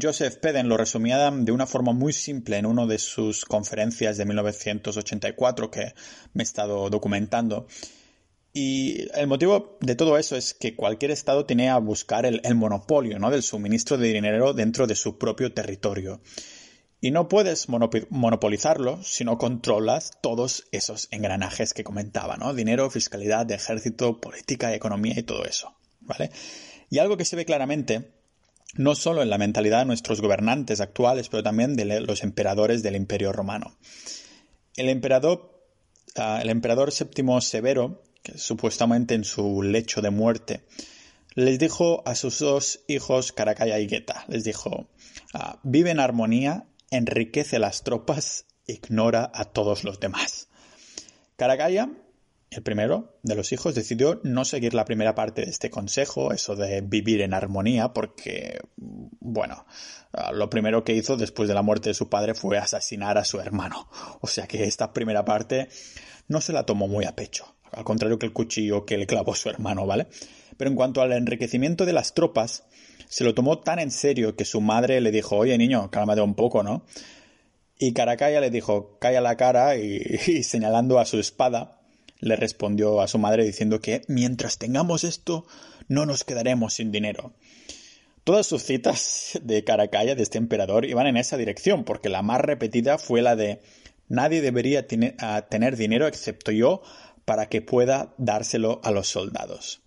Joseph 0.00 0.36
Peden 0.36 0.68
lo 0.68 0.76
resumía 0.76 1.30
de 1.30 1.52
una 1.52 1.66
forma 1.66 1.92
muy 1.92 2.12
simple 2.12 2.58
en 2.58 2.66
una 2.66 2.86
de 2.86 2.98
sus 2.98 3.44
conferencias 3.44 4.16
de 4.16 4.24
1984 4.26 5.70
que 5.70 5.94
me 6.34 6.42
he 6.42 6.44
estado 6.44 6.90
documentando 6.90 7.66
y 8.52 9.06
el 9.14 9.28
motivo 9.28 9.78
de 9.80 9.94
todo 9.94 10.18
eso 10.18 10.36
es 10.36 10.54
que 10.54 10.74
cualquier 10.74 11.12
Estado 11.12 11.46
tiene 11.46 11.70
a 11.70 11.78
buscar 11.78 12.26
el, 12.26 12.54
monopolio 12.56 13.18
¿no? 13.18 13.30
del 13.30 13.44
suministro 13.44 13.96
de 13.96 14.12
dinero 14.12 14.52
dentro 14.54 14.86
de 14.88 14.96
su 14.96 15.18
propio 15.18 15.52
territorio. 15.52 16.20
Y 17.00 17.12
no 17.12 17.28
puedes 17.28 17.68
monopolizarlo 17.68 19.02
si 19.02 19.24
no 19.24 19.38
controlas 19.38 20.12
todos 20.20 20.66
esos 20.70 21.08
engranajes 21.10 21.72
que 21.72 21.84
comentaba, 21.84 22.36
¿no? 22.36 22.52
Dinero, 22.52 22.90
fiscalidad, 22.90 23.50
ejército, 23.50 24.20
política, 24.20 24.74
economía 24.74 25.14
y 25.18 25.22
todo 25.22 25.44
eso, 25.44 25.74
¿vale? 26.00 26.30
Y 26.90 26.98
algo 26.98 27.16
que 27.16 27.24
se 27.24 27.36
ve 27.36 27.46
claramente, 27.46 28.12
no 28.74 28.94
solo 28.94 29.22
en 29.22 29.30
la 29.30 29.38
mentalidad 29.38 29.78
de 29.80 29.86
nuestros 29.86 30.20
gobernantes 30.20 30.80
actuales, 30.80 31.28
pero 31.30 31.42
también 31.42 31.74
de 31.74 32.00
los 32.00 32.22
emperadores 32.22 32.82
del 32.82 32.96
Imperio 32.96 33.32
Romano. 33.32 33.76
El 34.76 34.88
emperador, 34.90 35.58
ah, 36.16 36.40
el 36.42 36.50
emperador 36.50 36.92
séptimo 36.92 37.40
Severo 37.40 38.02
que 38.22 38.36
supuestamente 38.38 39.14
en 39.14 39.24
su 39.24 39.62
lecho 39.62 40.02
de 40.02 40.10
muerte, 40.10 40.64
les 41.34 41.58
dijo 41.58 42.02
a 42.06 42.14
sus 42.14 42.38
dos 42.40 42.80
hijos 42.88 43.32
Caracalla 43.32 43.78
y 43.78 43.86
Guetta, 43.86 44.24
les 44.28 44.44
dijo, 44.44 44.90
ah, 45.32 45.60
vive 45.62 45.90
en 45.90 46.00
armonía, 46.00 46.66
enriquece 46.90 47.58
las 47.58 47.82
tropas, 47.82 48.46
ignora 48.66 49.30
a 49.34 49.44
todos 49.44 49.84
los 49.84 50.00
demás. 50.00 50.48
Caracalla, 51.36 51.90
el 52.50 52.62
primero 52.62 53.18
de 53.22 53.34
los 53.34 53.52
hijos, 53.52 53.74
decidió 53.74 54.20
no 54.24 54.44
seguir 54.44 54.74
la 54.74 54.84
primera 54.84 55.14
parte 55.14 55.42
de 55.42 55.50
este 55.50 55.70
consejo, 55.70 56.32
eso 56.32 56.56
de 56.56 56.80
vivir 56.80 57.20
en 57.20 57.34
armonía, 57.34 57.92
porque, 57.92 58.60
bueno, 58.76 59.66
lo 60.32 60.50
primero 60.50 60.84
que 60.84 60.94
hizo 60.94 61.16
después 61.16 61.48
de 61.48 61.54
la 61.54 61.62
muerte 61.62 61.90
de 61.90 61.94
su 61.94 62.08
padre 62.08 62.34
fue 62.34 62.58
asesinar 62.58 63.18
a 63.18 63.24
su 63.24 63.40
hermano. 63.40 63.88
O 64.20 64.26
sea 64.26 64.46
que 64.46 64.64
esta 64.64 64.92
primera 64.92 65.24
parte 65.24 65.68
no 66.28 66.40
se 66.40 66.52
la 66.52 66.66
tomó 66.66 66.88
muy 66.88 67.04
a 67.04 67.14
pecho 67.14 67.54
al 67.72 67.84
contrario 67.84 68.18
que 68.18 68.26
el 68.26 68.32
cuchillo 68.32 68.84
que 68.84 68.98
le 68.98 69.06
clavó 69.06 69.34
su 69.34 69.48
hermano, 69.48 69.86
¿vale? 69.86 70.08
Pero 70.56 70.70
en 70.70 70.76
cuanto 70.76 71.02
al 71.02 71.12
enriquecimiento 71.12 71.86
de 71.86 71.92
las 71.92 72.14
tropas, 72.14 72.64
se 73.08 73.24
lo 73.24 73.34
tomó 73.34 73.58
tan 73.58 73.78
en 73.78 73.90
serio 73.90 74.36
que 74.36 74.44
su 74.44 74.60
madre 74.60 75.00
le 75.00 75.10
dijo, 75.10 75.36
oye 75.36 75.56
niño, 75.58 75.90
cálmate 75.90 76.20
un 76.20 76.34
poco, 76.34 76.62
¿no? 76.62 76.84
Y 77.78 77.94
Caracalla 77.94 78.40
le 78.40 78.50
dijo, 78.50 78.98
calla 79.00 79.20
la 79.20 79.36
cara 79.36 79.76
y, 79.76 80.42
señalando 80.42 80.98
a 80.98 81.06
su 81.06 81.18
espada, 81.18 81.80
le 82.20 82.36
respondió 82.36 83.00
a 83.00 83.08
su 83.08 83.18
madre 83.18 83.44
diciendo 83.44 83.80
que 83.80 84.02
mientras 84.06 84.58
tengamos 84.58 85.04
esto, 85.04 85.46
no 85.88 86.04
nos 86.04 86.24
quedaremos 86.24 86.74
sin 86.74 86.92
dinero. 86.92 87.32
Todas 88.24 88.46
sus 88.46 88.62
citas 88.62 89.40
de 89.42 89.64
Caracalla, 89.64 90.14
de 90.14 90.22
este 90.22 90.36
emperador, 90.36 90.84
iban 90.84 91.06
en 91.06 91.16
esa 91.16 91.38
dirección, 91.38 91.84
porque 91.84 92.10
la 92.10 92.20
más 92.20 92.42
repetida 92.42 92.98
fue 92.98 93.22
la 93.22 93.34
de 93.34 93.62
nadie 94.08 94.42
debería 94.42 94.86
tener 94.86 95.76
dinero 95.76 96.06
excepto 96.06 96.52
yo 96.52 96.82
para 97.24 97.48
que 97.48 97.62
pueda 97.62 98.12
dárselo 98.18 98.80
a 98.84 98.90
los 98.90 99.08
soldados. 99.08 99.80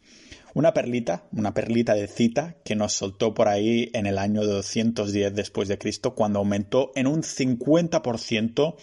Una 0.53 0.73
perlita, 0.73 1.23
una 1.31 1.53
perlita 1.53 1.95
de 1.95 2.07
cita 2.07 2.57
que 2.63 2.75
nos 2.75 2.93
soltó 2.93 3.33
por 3.33 3.47
ahí 3.47 3.89
en 3.93 4.05
el 4.05 4.19
año 4.19 4.43
210 4.43 5.33
después 5.33 5.67
de 5.67 5.79
Cristo, 5.79 6.13
cuando 6.13 6.39
aumentó 6.39 6.91
en 6.95 7.07
un 7.07 7.23
50% 7.23 8.75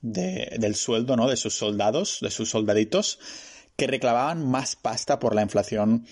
del 0.00 0.74
sueldo 0.74 1.16
¿no? 1.16 1.28
de 1.28 1.36
sus 1.36 1.54
soldados, 1.54 2.18
de 2.20 2.30
sus 2.30 2.50
soldaditos, 2.50 3.20
que 3.76 3.86
reclamaban 3.86 4.44
más 4.44 4.74
pasta 4.74 5.20
por 5.20 5.34
la 5.34 5.42
inflación 5.42 6.06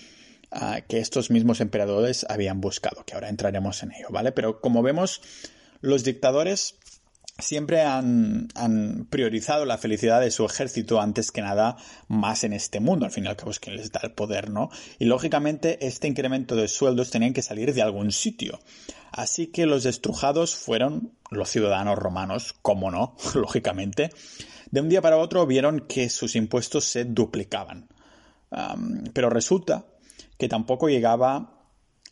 ah, 0.49 0.79
que 0.87 0.99
estos 0.99 1.29
mismos 1.29 1.59
emperadores 1.59 2.25
habían 2.29 2.61
buscado, 2.61 3.03
que 3.05 3.13
ahora 3.13 3.29
entraremos 3.29 3.83
en 3.83 3.91
ello, 3.91 4.07
¿vale? 4.09 4.31
Pero 4.31 4.61
como 4.61 4.81
vemos, 4.81 5.21
los 5.81 6.03
dictadores 6.05 6.75
siempre 7.41 7.81
han, 7.81 8.49
priorizado 9.09 9.65
la 9.65 9.77
felicidad 9.77 10.21
de 10.21 10.31
su 10.31 10.45
ejército 10.45 11.01
antes 11.01 11.31
que 11.31 11.41
nada 11.41 11.77
más 12.07 12.43
en 12.43 12.53
este 12.53 12.79
mundo. 12.79 13.05
Al 13.05 13.11
fin 13.11 13.25
y 13.25 13.27
al 13.27 13.35
cabo 13.35 13.51
es 13.51 13.59
quien 13.59 13.75
les 13.75 13.91
da 13.91 14.01
el 14.03 14.11
poder, 14.11 14.49
¿no? 14.49 14.69
Y 14.99 15.05
lógicamente 15.05 15.85
este 15.85 16.07
incremento 16.07 16.55
de 16.55 16.67
sueldos 16.67 17.11
tenían 17.11 17.33
que 17.33 17.41
salir 17.41 17.73
de 17.73 17.81
algún 17.81 18.11
sitio. 18.11 18.59
Así 19.11 19.47
que 19.47 19.65
los 19.65 19.85
estrujados 19.85 20.55
fueron 20.55 21.11
los 21.29 21.49
ciudadanos 21.49 21.97
romanos, 21.97 22.53
como 22.61 22.91
no, 22.91 23.15
lógicamente. 23.35 24.11
De 24.69 24.79
un 24.79 24.89
día 24.89 25.01
para 25.01 25.17
otro 25.17 25.45
vieron 25.45 25.81
que 25.81 26.09
sus 26.09 26.35
impuestos 26.35 26.85
se 26.85 27.05
duplicaban. 27.05 27.87
pero 29.13 29.29
resulta 29.29 29.85
que 30.37 30.47
tampoco 30.47 30.89
llegaba 30.89 31.60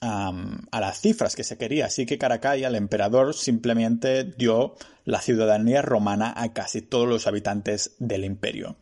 a 0.02 0.80
las 0.80 1.02
cifras 1.02 1.36
que 1.36 1.44
se 1.44 1.58
quería. 1.58 1.88
Así 1.88 2.06
que 2.06 2.18
Caracalla, 2.18 2.68
el 2.68 2.76
emperador, 2.76 3.34
simplemente 3.34 4.24
dio 4.24 4.76
la 5.06 5.22
ciudadanía 5.22 5.82
romana 5.82 6.34
a 6.36 6.54
casi 6.54 6.82
todos 6.82 7.08
los 7.08 7.28
habitantes 7.28 7.96
del 8.00 8.26
imperio. 8.26 8.78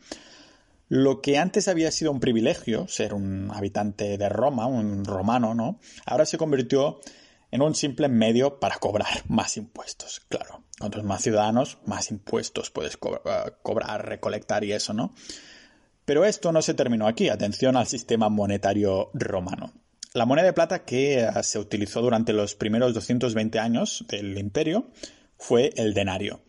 Lo 0.89 1.21
que 1.21 1.37
antes 1.37 1.67
había 1.67 1.91
sido 1.91 2.11
un 2.11 2.19
privilegio, 2.19 2.87
ser 2.87 3.13
un 3.13 3.51
habitante 3.53 4.17
de 4.17 4.29
Roma, 4.29 4.67
un 4.67 5.03
romano, 5.03 5.53
¿no? 5.53 5.79
Ahora 6.05 6.25
se 6.25 6.37
convirtió 6.37 6.99
en 7.51 7.61
un 7.61 7.75
simple 7.75 8.07
medio 8.07 8.59
para 8.59 8.77
cobrar 8.77 9.23
más 9.27 9.57
impuestos. 9.57 10.21
Claro, 10.29 10.63
cuantos 10.79 11.03
más 11.03 11.23
ciudadanos, 11.23 11.77
más 11.85 12.09
impuestos 12.11 12.71
puedes 12.71 12.93
eh, 12.95 13.51
cobrar, 13.61 14.07
recolectar 14.07 14.63
y 14.63 14.71
eso, 14.71 14.93
¿no? 14.93 15.13
Pero 16.05 16.23
esto 16.23 16.53
no 16.53 16.61
se 16.61 16.73
terminó 16.73 17.05
aquí. 17.05 17.27
Atención 17.27 17.75
al 17.75 17.87
sistema 17.87 18.29
monetario 18.29 19.09
romano. 19.13 19.73
La 20.13 20.25
moneda 20.25 20.45
de 20.47 20.53
plata 20.53 20.85
que 20.85 21.19
eh, 21.19 21.29
se 21.43 21.59
utilizó 21.59 22.01
durante 22.01 22.33
los 22.33 22.55
primeros 22.55 22.93
220 22.93 23.59
años 23.59 24.05
del 24.07 24.37
imperio 24.37 24.87
fue 25.37 25.71
el 25.75 25.93
denario, 25.93 26.41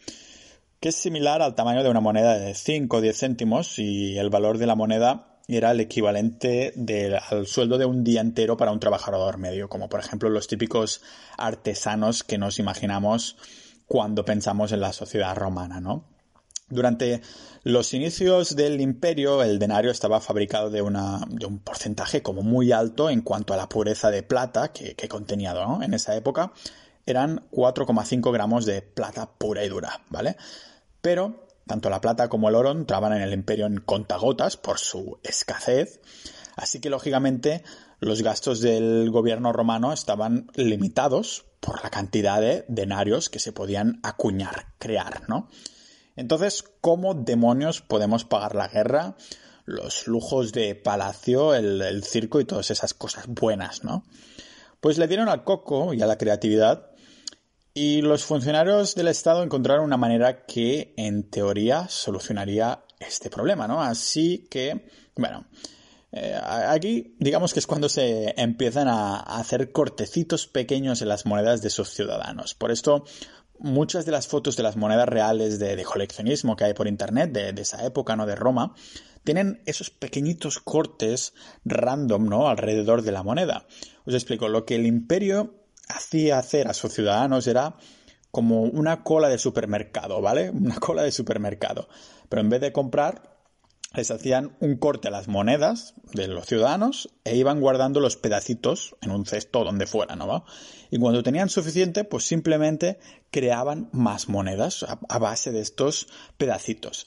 que 0.80 0.90
es 0.90 0.94
similar 0.94 1.42
al 1.42 1.54
tamaño 1.54 1.82
de 1.82 1.90
una 1.90 2.00
moneda 2.00 2.38
de 2.38 2.54
5 2.54 2.96
o 2.96 3.00
10 3.00 3.18
céntimos 3.18 3.78
y 3.78 4.16
el 4.16 4.30
valor 4.30 4.58
de 4.58 4.66
la 4.66 4.74
moneda 4.74 5.38
era 5.48 5.70
el 5.70 5.80
equivalente 5.80 6.74
al 7.30 7.46
sueldo 7.46 7.78
de 7.78 7.86
un 7.86 8.04
día 8.04 8.20
entero 8.20 8.56
para 8.56 8.70
un 8.70 8.80
trabajador 8.80 9.38
medio, 9.38 9.68
como 9.68 9.88
por 9.88 10.00
ejemplo 10.00 10.28
los 10.28 10.46
típicos 10.46 11.00
artesanos 11.38 12.22
que 12.22 12.36
nos 12.36 12.58
imaginamos 12.58 13.36
cuando 13.86 14.24
pensamos 14.24 14.72
en 14.72 14.80
la 14.80 14.92
sociedad 14.92 15.34
romana, 15.34 15.80
¿no? 15.80 16.17
Durante 16.70 17.22
los 17.62 17.94
inicios 17.94 18.54
del 18.54 18.80
imperio, 18.80 19.42
el 19.42 19.58
denario 19.58 19.90
estaba 19.90 20.20
fabricado 20.20 20.70
de, 20.70 20.82
un 20.82 21.60
porcentaje 21.64 22.22
como 22.22 22.42
muy 22.42 22.72
alto 22.72 23.08
en 23.08 23.22
cuanto 23.22 23.54
a 23.54 23.56
la 23.56 23.68
pureza 23.68 24.10
de 24.10 24.22
plata 24.22 24.72
que, 24.72 25.08
contenía 25.08 25.54
en 25.82 25.94
esa 25.94 26.14
época. 26.14 26.52
Eran 27.06 27.48
4,5 27.50 28.32
gramos 28.32 28.66
de 28.66 28.82
plata 28.82 29.30
pura 29.30 29.64
y 29.64 29.68
dura, 29.68 30.02
¿vale? 30.10 30.36
Pero 31.00 31.46
tanto 31.66 31.90
la 31.90 32.00
plata 32.00 32.28
como 32.28 32.48
el 32.48 32.54
oro 32.54 32.70
entraban 32.70 33.12
en 33.12 33.22
el 33.22 33.32
imperio 33.32 33.66
en 33.66 33.78
contagotas 33.78 34.56
por 34.56 34.78
su 34.78 35.18
escasez, 35.22 36.00
así 36.56 36.80
que 36.80 36.90
lógicamente 36.90 37.62
los 38.00 38.22
gastos 38.22 38.60
del 38.60 39.10
gobierno 39.10 39.52
romano 39.52 39.92
estaban 39.92 40.50
limitados 40.54 41.46
por 41.60 41.82
la 41.82 41.90
cantidad 41.90 42.40
de 42.40 42.64
denarios 42.68 43.28
que 43.28 43.38
se 43.38 43.52
podían 43.52 44.00
acuñar, 44.02 44.66
crear, 44.78 45.28
¿no? 45.28 45.48
Entonces, 46.18 46.64
¿cómo 46.80 47.14
demonios 47.14 47.80
podemos 47.80 48.24
pagar 48.24 48.56
la 48.56 48.66
guerra, 48.66 49.16
los 49.64 50.08
lujos 50.08 50.50
de 50.50 50.74
palacio, 50.74 51.54
el, 51.54 52.02
circo 52.02 52.40
y 52.40 52.44
todas 52.44 52.72
esas 52.72 52.92
cosas 52.92 53.28
buenas, 53.28 53.84
¿no? 53.84 54.04
Pues 54.80 54.98
le 54.98 55.06
dieron 55.06 55.28
al 55.28 55.44
coco 55.44 55.94
y 55.94 56.02
a 56.02 56.06
la 56.06 56.18
creatividad 56.18 56.90
y 57.72 58.02
los 58.02 58.24
funcionarios 58.24 58.96
del 58.96 59.06
Estado 59.06 59.44
encontraron 59.44 59.84
una 59.84 59.96
manera 59.96 60.44
que, 60.44 60.92
en 60.96 61.30
teoría, 61.30 61.86
solucionaría 61.88 62.82
este 62.98 63.30
problema, 63.30 63.68
¿no? 63.68 63.80
Así 63.80 64.48
que, 64.50 64.88
bueno, 65.14 65.46
eh, 66.10 66.36
aquí 66.42 67.14
digamos 67.20 67.52
que 67.52 67.60
es 67.60 67.66
cuando 67.68 67.88
se 67.88 68.34
empiezan 68.40 68.88
a 68.88 69.20
hacer 69.20 69.70
cortecitos 69.70 70.48
pequeños 70.48 71.00
en 71.00 71.08
las 71.08 71.26
monedas 71.26 71.62
de 71.62 71.70
sus 71.70 71.90
ciudadanos. 71.90 72.54
Por 72.54 72.72
esto, 72.72 73.04
muchas 73.58 74.04
de 74.06 74.12
las 74.12 74.28
fotos 74.28 74.56
de 74.56 74.62
las 74.62 74.76
monedas 74.76 75.08
reales 75.08 75.58
de, 75.58 75.82
coleccionismo 75.84 76.56
que 76.56 76.64
hay 76.64 76.74
por 76.74 76.88
internet 76.88 77.32
de, 77.32 77.60
esa 77.60 77.84
época, 77.84 78.16
¿no? 78.16 78.26
De 78.26 78.36
Roma, 78.36 78.74
tienen 79.24 79.62
esos 79.66 79.90
pequeñitos 79.90 80.58
cortes 80.58 81.34
random, 81.64 82.28
¿no? 82.28 82.48
Alrededor 82.48 83.02
de 83.02 83.12
la 83.12 83.22
moneda. 83.22 83.66
Os 84.04 84.14
explico, 84.14 84.48
lo 84.48 84.64
que 84.64 84.76
el 84.76 84.86
imperio 84.86 85.54
hacía 85.88 86.38
hacer 86.38 86.68
a 86.68 86.74
sus 86.74 86.92
ciudadanos 86.92 87.46
era 87.46 87.76
como 88.30 88.62
una 88.62 89.02
cola 89.02 89.28
de 89.28 89.38
supermercado, 89.38 90.20
¿vale? 90.20 90.50
Una 90.54 90.76
cola 90.76 91.02
de 91.02 91.12
supermercado. 91.12 91.88
Pero 92.28 92.42
en 92.42 92.50
vez 92.50 92.60
de 92.60 92.72
comprar, 92.72 93.37
les 93.94 94.10
hacían 94.10 94.56
un 94.60 94.76
corte 94.76 95.08
a 95.08 95.10
las 95.10 95.28
monedas 95.28 95.94
de 96.12 96.28
los 96.28 96.46
ciudadanos 96.46 97.14
e 97.24 97.36
iban 97.36 97.60
guardando 97.60 98.00
los 98.00 98.16
pedacitos 98.16 98.96
en 99.00 99.10
un 99.10 99.24
cesto 99.24 99.64
donde 99.64 99.86
fuera, 99.86 100.14
¿no? 100.14 100.44
Y 100.90 100.98
cuando 100.98 101.22
tenían 101.22 101.48
suficiente, 101.48 102.04
pues 102.04 102.24
simplemente 102.24 102.98
creaban 103.30 103.88
más 103.92 104.28
monedas 104.28 104.84
a, 104.84 105.18
base 105.18 105.52
de 105.52 105.60
estos 105.60 106.08
pedacitos. 106.36 107.06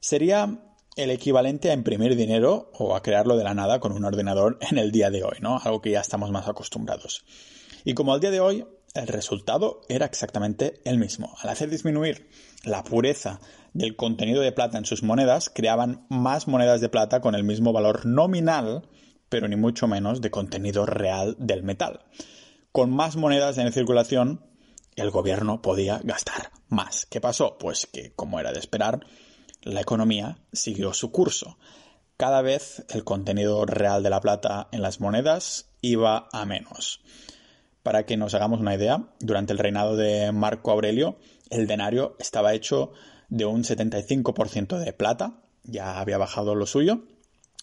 Sería 0.00 0.62
el 0.96 1.10
equivalente 1.10 1.70
a 1.70 1.74
imprimir 1.74 2.14
dinero 2.14 2.70
o 2.74 2.94
a 2.94 3.02
crearlo 3.02 3.36
de 3.36 3.44
la 3.44 3.54
nada 3.54 3.80
con 3.80 3.92
un 3.92 4.04
ordenador 4.04 4.58
en 4.60 4.78
el 4.78 4.92
día 4.92 5.10
de 5.10 5.24
hoy, 5.24 5.38
¿no? 5.40 5.58
Algo 5.58 5.80
que 5.80 5.92
ya 5.92 6.00
estamos 6.00 6.30
más 6.30 6.46
acostumbrados. 6.46 7.24
Y 7.84 7.94
como 7.94 8.12
al 8.12 8.20
día 8.20 8.30
de 8.30 8.40
hoy 8.40 8.66
el 8.94 9.06
resultado 9.06 9.82
era 9.88 10.06
exactamente 10.06 10.80
el 10.84 10.98
mismo. 10.98 11.34
Al 11.40 11.50
hacer 11.50 11.70
disminuir 11.70 12.28
la 12.64 12.82
pureza 12.82 13.40
del 13.78 13.94
contenido 13.94 14.42
de 14.42 14.50
plata 14.50 14.76
en 14.76 14.84
sus 14.84 15.04
monedas, 15.04 15.50
creaban 15.54 16.04
más 16.08 16.48
monedas 16.48 16.80
de 16.80 16.88
plata 16.88 17.20
con 17.20 17.36
el 17.36 17.44
mismo 17.44 17.72
valor 17.72 18.06
nominal, 18.06 18.88
pero 19.28 19.46
ni 19.46 19.54
mucho 19.54 19.86
menos 19.86 20.20
de 20.20 20.32
contenido 20.32 20.84
real 20.84 21.36
del 21.38 21.62
metal. 21.62 22.00
Con 22.72 22.90
más 22.90 23.14
monedas 23.14 23.56
en 23.56 23.72
circulación, 23.72 24.44
el 24.96 25.12
gobierno 25.12 25.62
podía 25.62 26.00
gastar 26.02 26.50
más. 26.68 27.06
¿Qué 27.06 27.20
pasó? 27.20 27.56
Pues 27.56 27.86
que, 27.86 28.12
como 28.16 28.40
era 28.40 28.52
de 28.52 28.58
esperar, 28.58 29.06
la 29.62 29.80
economía 29.80 30.38
siguió 30.52 30.92
su 30.92 31.12
curso. 31.12 31.56
Cada 32.16 32.42
vez 32.42 32.84
el 32.88 33.04
contenido 33.04 33.64
real 33.64 34.02
de 34.02 34.10
la 34.10 34.20
plata 34.20 34.66
en 34.72 34.82
las 34.82 35.00
monedas 35.00 35.70
iba 35.82 36.28
a 36.32 36.44
menos. 36.46 37.00
Para 37.84 38.06
que 38.06 38.16
nos 38.16 38.34
hagamos 38.34 38.58
una 38.58 38.74
idea, 38.74 39.04
durante 39.20 39.52
el 39.52 39.60
reinado 39.60 39.96
de 39.96 40.32
Marco 40.32 40.72
Aurelio, 40.72 41.20
el 41.48 41.68
denario 41.68 42.16
estaba 42.18 42.54
hecho 42.54 42.92
de 43.28 43.44
un 43.44 43.64
75% 43.64 44.78
de 44.78 44.92
plata, 44.92 45.42
ya 45.64 46.00
había 46.00 46.18
bajado 46.18 46.54
lo 46.54 46.66
suyo, 46.66 47.04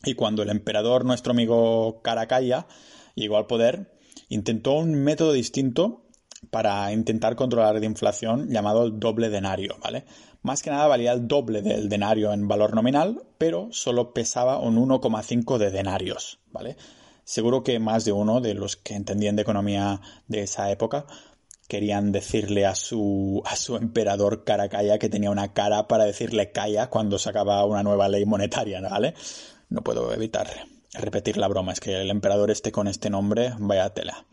y 0.04 0.14
cuando 0.14 0.44
el 0.44 0.50
emperador, 0.50 1.06
nuestro 1.06 1.32
amigo 1.32 2.02
Caracalla, 2.02 2.68
llegó 3.16 3.38
al 3.38 3.48
poder, 3.48 3.92
intentó 4.30 4.74
un 4.74 4.94
método 4.94 5.34
distinto 5.34 6.04
para 6.52 6.92
intentar 6.92 7.36
controlar 7.36 7.76
la 7.80 7.86
inflación 7.86 8.50
llamado 8.50 8.84
el 8.84 9.00
doble 9.00 9.30
denario, 9.30 9.78
¿vale? 9.82 10.06
Más 10.44 10.62
que 10.62 10.70
nada 10.70 10.88
valía 10.88 11.12
el 11.12 11.28
doble 11.28 11.64
del 11.64 11.90
denario 11.90 12.32
en 12.32 12.48
valor 12.48 12.76
nominal, 12.76 13.24
pero 13.40 13.70
solo 13.72 14.14
pesaba 14.14 14.60
un 14.60 14.78
1,5 14.78 15.58
de 15.58 15.72
denarios, 15.72 16.40
¿vale? 16.52 16.78
Seguro 17.24 17.64
que 17.64 17.80
más 17.80 18.06
de 18.06 18.12
uno 18.12 18.42
de 18.42 18.54
los 18.54 18.76
que 18.76 18.94
entendían 18.94 19.36
de 19.36 19.42
economía 19.42 20.02
de 20.28 20.42
esa 20.42 20.70
época 20.70 21.08
querían 21.68 22.12
decirle 22.12 22.66
a 22.66 22.76
su, 22.76 23.42
a 23.46 23.56
su 23.56 23.76
emperador 23.76 24.44
Caracalla 24.44 25.00
que 25.00 25.10
tenía 25.10 25.32
una 25.32 25.54
cara 25.54 25.88
para 25.88 26.06
decirle 26.06 26.52
calla 26.52 26.90
cuando 26.90 27.18
sacaba 27.18 27.66
una 27.66 27.84
nueva 27.84 28.08
ley 28.08 28.26
monetaria, 28.26 28.82
¿vale? 28.82 29.14
No 29.70 29.82
puedo 29.82 30.14
evitar 30.14 30.48
repetir 30.94 31.38
la 31.38 31.48
broma, 31.48 31.74
es 31.74 31.80
que 31.80 32.02
el 32.02 32.10
emperador 32.10 32.52
esté 32.52 32.72
con 32.72 32.88
este 32.88 33.10
nombre, 33.10 33.54
vaya 33.58 33.94
tela. 33.94 34.26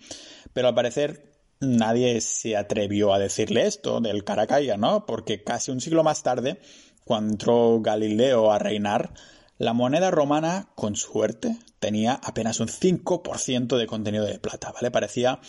Pero 0.53 0.69
al 0.69 0.75
parecer 0.75 1.33
nadie 1.61 2.21
se 2.21 2.57
atrevió 2.57 3.13
a 3.15 3.19
decirle 3.19 3.67
esto 3.67 4.01
del 4.01 4.25
Caracalla, 4.25 4.77
¿no? 4.77 5.07
Porque 5.07 5.43
casi 5.43 5.71
un 5.71 5.81
siglo 5.81 6.03
más 6.03 6.23
tarde, 6.23 6.59
cuando 7.05 7.33
entró 7.33 7.81
Galileo 7.81 8.53
a 8.53 8.59
reinar, 8.59 9.13
la 9.59 9.73
moneda 9.73 10.11
romana, 10.11 10.69
con 10.75 10.97
suerte, 10.97 11.57
tenía 11.79 12.15
apenas 12.23 12.61
un 12.61 12.69
5% 12.69 13.77
de 13.77 13.87
contenido 13.87 14.25
de 14.25 14.39
plata, 14.39 14.73
¿vale? 14.73 14.91
Parecía 14.91 15.41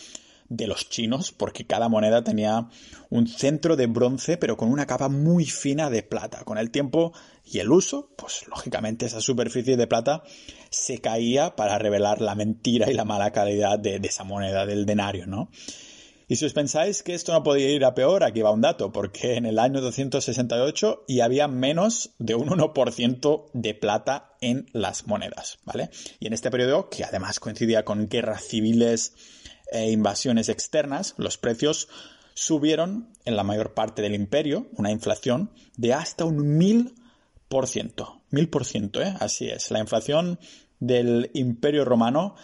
de 0.49 0.67
los 0.67 0.89
chinos, 0.89 1.31
porque 1.31 1.65
cada 1.65 1.89
moneda 1.89 2.23
tenía 2.23 2.67
un 3.09 3.27
centro 3.27 3.75
de 3.75 3.87
bronce, 3.87 4.37
pero 4.37 4.57
con 4.57 4.69
una 4.69 4.85
capa 4.85 5.09
muy 5.09 5.45
fina 5.45 5.89
de 5.89 6.03
plata. 6.03 6.43
Con 6.43 6.57
el 6.57 6.71
tiempo 6.71 7.13
y 7.45 7.59
el 7.59 7.71
uso, 7.71 8.09
pues 8.15 8.47
lógicamente 8.47 9.05
esa 9.05 9.21
superficie 9.21 9.77
de 9.77 9.87
plata 9.87 10.23
se 10.69 10.99
caía 10.99 11.55
para 11.55 11.77
revelar 11.77 12.21
la 12.21 12.35
mentira 12.35 12.89
y 12.89 12.93
la 12.93 13.05
mala 13.05 13.31
calidad 13.31 13.79
de, 13.79 13.99
esa 14.03 14.23
moneda 14.23 14.65
del 14.65 14.85
denario, 14.85 15.27
¿no? 15.27 15.49
Y 16.27 16.37
si 16.37 16.45
os 16.45 16.53
pensáis 16.53 17.03
que 17.03 17.13
esto 17.13 17.33
no 17.33 17.43
podía 17.43 17.69
ir 17.69 17.83
a 17.83 17.93
peor, 17.93 18.23
aquí 18.23 18.41
va 18.41 18.51
un 18.51 18.61
dato, 18.61 18.91
porque 18.91 19.35
en 19.35 19.45
el 19.45 19.59
año 19.59 19.81
268 19.81 21.03
y 21.07 21.19
había 21.19 21.47
menos 21.47 22.11
de 22.17 22.33
un 22.33 22.47
1% 22.47 23.51
de 23.53 23.73
plata 23.73 24.33
en 24.39 24.65
las 24.71 25.05
monedas, 25.05 25.59
¿vale? 25.65 25.89
Y 26.19 26.27
en 26.27 26.33
este 26.33 26.49
periodo, 26.49 26.89
que 26.89 27.03
además 27.03 27.39
coincidía 27.39 27.83
con 27.83 28.07
guerras 28.07 28.47
civiles 28.47 29.13
e 29.73 29.91
invasiones 29.91 30.47
externas, 30.47 31.15
los 31.17 31.37
precios 31.37 31.89
subieron 32.33 33.09
en 33.25 33.35
la 33.35 33.43
mayor 33.43 33.73
parte 33.73 34.01
del 34.01 34.15
imperio, 34.15 34.67
una 34.77 34.91
inflación 34.91 35.51
de 35.75 35.93
hasta 35.93 36.25
un 36.25 36.59
1000%. 36.59 36.93
1000%, 37.49 39.01
¿eh? 39.05 39.17
Así 39.19 39.47
es. 39.47 39.71
La 39.71 39.79
inflación 39.79 40.39
del 40.79 41.29
imperio 41.33 41.85
romano 41.85 42.35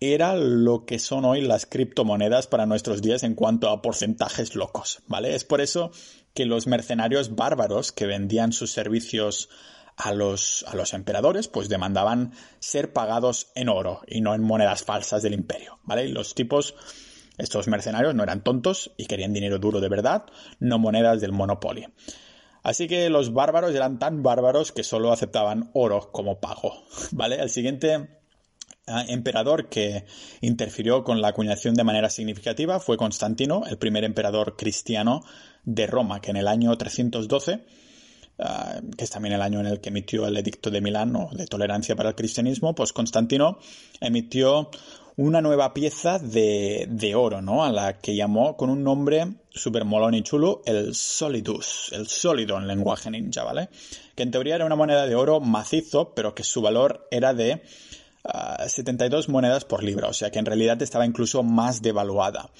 era 0.00 0.34
lo 0.34 0.84
que 0.84 0.98
son 0.98 1.24
hoy 1.24 1.40
las 1.42 1.64
criptomonedas 1.66 2.48
para 2.48 2.66
nuestros 2.66 3.02
días 3.02 3.22
en 3.22 3.34
cuanto 3.34 3.68
a 3.70 3.82
porcentajes 3.82 4.56
locos, 4.56 5.00
¿vale? 5.06 5.34
Es 5.34 5.44
por 5.44 5.60
eso 5.60 5.92
que 6.34 6.44
los 6.44 6.66
mercenarios 6.66 7.36
bárbaros 7.36 7.92
que 7.92 8.06
vendían 8.06 8.52
sus 8.52 8.72
servicios 8.72 9.48
a 9.96 10.12
los, 10.12 10.64
a 10.68 10.76
los 10.76 10.94
emperadores, 10.94 11.48
pues 11.48 11.68
demandaban 11.68 12.32
ser 12.58 12.92
pagados 12.92 13.50
en 13.54 13.68
oro 13.68 14.02
y 14.06 14.20
no 14.20 14.34
en 14.34 14.42
monedas 14.42 14.84
falsas 14.84 15.22
del 15.22 15.34
imperio, 15.34 15.78
¿vale? 15.84 16.06
Y 16.06 16.12
los 16.12 16.34
tipos, 16.34 16.74
estos 17.38 17.68
mercenarios 17.68 18.14
no 18.14 18.22
eran 18.22 18.42
tontos 18.42 18.92
y 18.96 19.06
querían 19.06 19.32
dinero 19.32 19.58
duro 19.58 19.80
de 19.80 19.88
verdad, 19.88 20.24
no 20.58 20.78
monedas 20.78 21.20
del 21.20 21.32
monopolio. 21.32 21.90
Así 22.62 22.86
que 22.86 23.10
los 23.10 23.32
bárbaros 23.32 23.74
eran 23.74 23.98
tan 23.98 24.22
bárbaros 24.22 24.70
que 24.72 24.84
solo 24.84 25.12
aceptaban 25.12 25.70
oro 25.74 26.12
como 26.12 26.40
pago, 26.40 26.84
¿vale? 27.12 27.36
El 27.36 27.50
siguiente 27.50 28.08
emperador 28.86 29.68
que 29.68 30.04
interfirió 30.40 31.04
con 31.04 31.20
la 31.20 31.28
acuñación 31.28 31.74
de 31.74 31.84
manera 31.84 32.10
significativa 32.10 32.80
fue 32.80 32.96
Constantino, 32.96 33.62
el 33.68 33.78
primer 33.78 34.04
emperador 34.04 34.56
cristiano 34.56 35.22
de 35.64 35.86
Roma, 35.86 36.20
que 36.20 36.30
en 36.30 36.36
el 36.36 36.48
año 36.48 36.76
312, 36.76 37.64
ah, 38.38 38.80
que 38.96 39.04
es 39.04 39.10
también 39.10 39.34
el 39.34 39.42
año 39.42 39.60
en 39.60 39.66
el 39.66 39.80
que 39.80 39.90
emitió 39.90 40.26
el 40.26 40.36
edicto 40.36 40.70
de 40.70 40.80
Milán 40.80 41.14
o 41.16 41.30
de 41.32 41.46
tolerancia 41.46 41.96
para 41.96 42.10
el 42.10 42.14
cristianismo, 42.14 42.74
pues 42.74 42.92
Constantino 42.92 43.58
emitió 44.00 44.70
una 45.16 45.42
nueva 45.42 45.74
pieza 45.74 46.18
de, 46.18 46.86
de 46.88 47.14
oro, 47.14 47.42
¿no? 47.42 47.64
A 47.64 47.70
la 47.70 47.98
que 47.98 48.16
llamó 48.16 48.56
con 48.56 48.70
un 48.70 48.82
nombre 48.82 49.26
súper 49.50 49.84
molón 49.84 50.14
y 50.14 50.22
chulo, 50.22 50.62
el 50.64 50.94
Solidus, 50.94 51.90
el 51.92 52.08
sólido 52.08 52.56
en 52.56 52.66
lenguaje 52.66 53.10
ninja, 53.10 53.44
¿vale? 53.44 53.68
Que 54.14 54.22
en 54.22 54.30
teoría 54.30 54.54
era 54.54 54.64
una 54.64 54.76
moneda 54.76 55.06
de 55.06 55.14
oro 55.14 55.40
macizo, 55.40 56.14
pero 56.14 56.34
que 56.34 56.44
su 56.44 56.62
valor 56.62 57.06
era 57.10 57.34
de 57.34 57.62
72 58.66 59.28
monedas 59.28 59.64
por 59.64 59.82
libra, 59.82 60.08
o 60.08 60.12
sea 60.12 60.30
que 60.30 60.38
en 60.38 60.46
realidad 60.46 60.80
estaba 60.80 61.04
incluso 61.06 61.42
más 61.42 61.82
devaluada. 61.82 62.50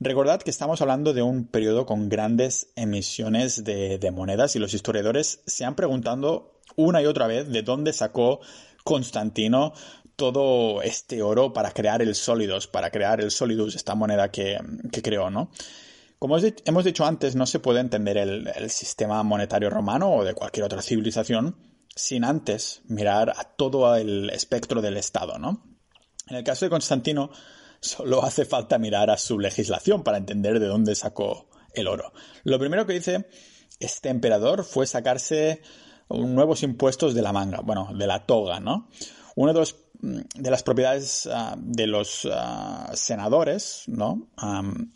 Recordad 0.00 0.42
que 0.42 0.50
estamos 0.50 0.82
hablando 0.82 1.12
de 1.14 1.22
un 1.22 1.46
periodo 1.46 1.86
con 1.86 2.08
grandes 2.08 2.68
emisiones 2.76 3.64
de, 3.64 4.10
monedas 4.12 4.56
y 4.56 4.58
los 4.58 4.74
historiadores 4.74 5.40
se 5.46 5.64
han 5.64 5.76
preguntado 5.76 6.60
una 6.76 7.00
y 7.00 7.06
otra 7.06 7.26
vez 7.26 7.48
de 7.50 7.62
dónde 7.62 7.92
sacó 7.92 8.40
Constantino 8.82 9.72
todo 10.16 10.82
este 10.82 11.22
oro 11.22 11.52
para 11.52 11.70
crear 11.72 12.02
el 12.02 12.14
Sólidos, 12.14 12.66
para 12.66 12.90
crear 12.90 13.20
el 13.20 13.30
Solidus, 13.30 13.76
esta 13.76 13.94
moneda 13.94 14.30
que, 14.30 14.58
creó, 15.02 15.30
¿no? 15.30 15.50
Como 16.18 16.38
hemos 16.38 16.84
dicho 16.84 17.04
antes, 17.04 17.34
no 17.34 17.46
se 17.46 17.58
puede 17.58 17.80
entender 17.80 18.16
el 18.18 18.70
sistema 18.70 19.22
monetario 19.22 19.70
romano 19.70 20.12
o 20.12 20.24
de 20.24 20.34
cualquier 20.34 20.64
otra 20.64 20.82
civilización 20.82 21.56
sin 21.94 22.24
antes 22.24 22.82
mirar 22.86 23.30
a 23.30 23.44
todo 23.44 23.94
el 23.96 24.30
espectro 24.30 24.82
del 24.82 24.96
Estado, 24.96 25.38
¿no? 25.38 25.62
En 26.28 26.36
el 26.36 26.44
caso 26.44 26.64
de 26.64 26.70
Constantino, 26.70 27.30
solo 27.84 28.24
hace 28.24 28.44
falta 28.44 28.78
mirar 28.78 29.10
a 29.10 29.18
su 29.18 29.38
legislación 29.38 30.02
para 30.02 30.18
entender 30.18 30.58
de 30.58 30.66
dónde 30.66 30.94
sacó 30.94 31.48
el 31.74 31.86
oro. 31.86 32.12
Lo 32.44 32.58
primero 32.58 32.86
que 32.86 32.94
dice 32.94 33.26
este 33.80 34.08
emperador 34.08 34.64
fue 34.64 34.86
sacarse 34.86 35.60
nuevos 36.08 36.62
impuestos 36.62 37.14
de 37.14 37.22
la 37.22 37.32
manga, 37.32 37.60
bueno, 37.60 37.90
de 37.94 38.06
la 38.06 38.24
toga, 38.24 38.60
¿no? 38.60 38.88
Una 39.34 39.52
de, 39.52 39.66
de 40.00 40.50
las 40.50 40.62
propiedades 40.62 41.28
ah, 41.32 41.56
de 41.58 41.86
los 41.86 42.28
ah, 42.32 42.90
senadores, 42.94 43.84
¿no? 43.86 44.28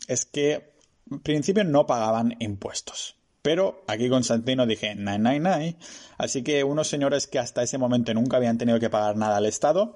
es 0.07 0.25
que 0.25 0.73
en 1.11 1.19
principio 1.19 1.63
no 1.63 1.85
pagaban 1.85 2.35
impuestos. 2.39 3.15
Pero 3.41 3.83
aquí 3.87 4.09
Constantino 4.09 4.65
dije, 4.65 4.95
nine, 4.95 5.19
nine, 5.19 5.39
nine. 5.39 5.77
Así 6.17 6.43
que 6.43 6.63
unos 6.63 6.89
señores 6.89 7.25
que 7.25 7.39
hasta 7.39 7.63
ese 7.63 7.77
momento 7.77 8.13
nunca 8.13 8.37
habían 8.37 8.57
tenido 8.57 8.79
que 8.79 8.89
pagar 8.89 9.15
nada 9.15 9.37
al 9.37 9.45
Estado, 9.45 9.95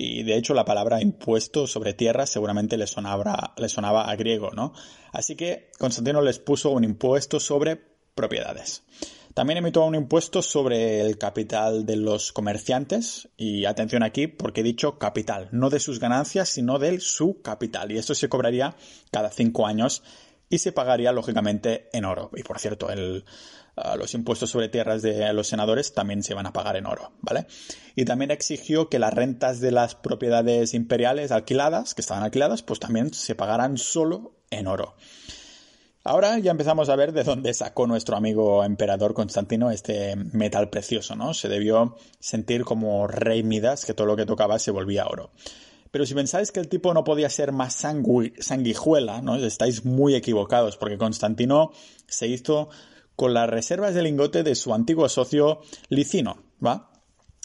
y 0.00 0.22
de 0.22 0.36
hecho 0.36 0.54
la 0.54 0.64
palabra 0.64 1.02
impuesto 1.02 1.66
sobre 1.66 1.92
tierras 1.92 2.30
seguramente 2.30 2.76
les 2.76 2.90
sonaba, 2.90 3.52
les 3.56 3.72
sonaba 3.72 4.08
a 4.08 4.14
griego, 4.14 4.52
¿no? 4.52 4.72
Así 5.12 5.34
que 5.34 5.72
Constantino 5.76 6.22
les 6.22 6.38
puso 6.38 6.70
un 6.70 6.84
impuesto 6.84 7.40
sobre 7.40 7.80
propiedades. 8.14 8.84
También 9.34 9.58
emitió 9.58 9.84
un 9.84 9.96
impuesto 9.96 10.40
sobre 10.40 11.00
el 11.00 11.18
capital 11.18 11.84
de 11.84 11.96
los 11.96 12.32
comerciantes, 12.32 13.28
y 13.36 13.64
atención 13.64 14.04
aquí 14.04 14.28
porque 14.28 14.60
he 14.60 14.64
dicho 14.64 14.98
capital, 14.98 15.48
no 15.50 15.68
de 15.68 15.80
sus 15.80 15.98
ganancias, 15.98 16.48
sino 16.48 16.78
de 16.78 17.00
su 17.00 17.42
capital, 17.42 17.90
y 17.90 17.98
esto 17.98 18.14
se 18.14 18.28
cobraría 18.28 18.76
cada 19.10 19.30
cinco 19.30 19.66
años 19.66 20.04
y 20.48 20.58
se 20.58 20.72
pagaría 20.72 21.12
lógicamente 21.12 21.88
en 21.92 22.04
oro. 22.04 22.30
Y 22.34 22.42
por 22.42 22.58
cierto, 22.58 22.88
ah, 23.76 23.96
los 23.96 24.14
impuestos 24.14 24.50
sobre 24.50 24.68
tierras 24.68 25.02
de 25.02 25.32
los 25.32 25.48
senadores 25.48 25.92
también 25.92 26.22
se 26.22 26.34
van 26.34 26.46
a 26.46 26.52
pagar 26.52 26.76
en 26.76 26.86
oro, 26.86 27.12
¿vale? 27.20 27.46
Y 27.94 28.04
también 28.04 28.30
exigió 28.30 28.88
que 28.88 28.98
las 28.98 29.14
rentas 29.14 29.60
de 29.60 29.72
las 29.72 29.94
propiedades 29.94 30.74
imperiales 30.74 31.32
alquiladas, 31.32 31.94
que 31.94 32.00
estaban 32.00 32.22
alquiladas, 32.22 32.62
pues 32.62 32.80
también 32.80 33.12
se 33.12 33.34
pagaran 33.34 33.78
solo 33.78 34.36
en 34.50 34.66
oro. 34.66 34.94
Ahora 36.04 36.38
ya 36.38 36.52
empezamos 36.52 36.88
a 36.88 36.96
ver 36.96 37.12
de 37.12 37.22
dónde 37.22 37.52
sacó 37.52 37.86
nuestro 37.86 38.16
amigo 38.16 38.64
emperador 38.64 39.12
Constantino 39.12 39.70
este 39.70 40.16
metal 40.16 40.70
precioso, 40.70 41.16
¿no? 41.16 41.34
Se 41.34 41.48
debió 41.48 41.96
sentir 42.18 42.64
como 42.64 43.06
rey 43.06 43.42
Midas, 43.42 43.84
que 43.84 43.92
todo 43.92 44.06
lo 44.06 44.16
que 44.16 44.24
tocaba 44.24 44.58
se 44.58 44.70
volvía 44.70 45.06
oro. 45.06 45.32
Pero 45.90 46.06
si 46.06 46.14
pensáis 46.14 46.52
que 46.52 46.60
el 46.60 46.68
tipo 46.68 46.92
no 46.94 47.04
podía 47.04 47.30
ser 47.30 47.52
más 47.52 47.74
sanguijuela, 47.74 49.22
¿no? 49.22 49.36
Estáis 49.36 49.84
muy 49.84 50.14
equivocados, 50.14 50.76
porque 50.76 50.98
Constantino 50.98 51.72
se 52.06 52.26
hizo 52.26 52.68
con 53.16 53.34
las 53.34 53.50
reservas 53.50 53.94
de 53.94 54.02
lingote 54.02 54.42
de 54.42 54.54
su 54.54 54.72
antiguo 54.74 55.08
socio 55.08 55.60
Licino, 55.88 56.42
¿va? 56.64 56.90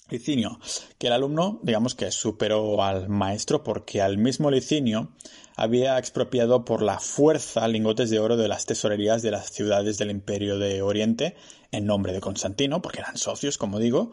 Licinio, 0.09 0.59
que 0.99 1.07
el 1.07 1.13
alumno, 1.13 1.59
digamos 1.63 1.95
que 1.95 2.11
superó 2.11 2.83
al 2.83 3.09
maestro 3.09 3.63
porque 3.63 4.01
al 4.01 4.17
mismo 4.17 4.51
Licinio 4.51 5.13
había 5.55 5.97
expropiado 5.97 6.65
por 6.65 6.83
la 6.83 6.99
fuerza 6.99 7.67
lingotes 7.67 8.09
de 8.09 8.19
oro 8.19 8.37
de 8.37 8.47
las 8.47 8.65
tesorerías 8.65 9.21
de 9.21 9.31
las 9.31 9.49
ciudades 9.51 9.97
del 9.97 10.11
Imperio 10.11 10.59
de 10.59 10.81
Oriente 10.81 11.35
en 11.71 11.85
nombre 11.85 12.13
de 12.13 12.21
Constantino, 12.21 12.81
porque 12.81 12.99
eran 12.99 13.17
socios, 13.17 13.57
como 13.57 13.79
digo, 13.79 14.11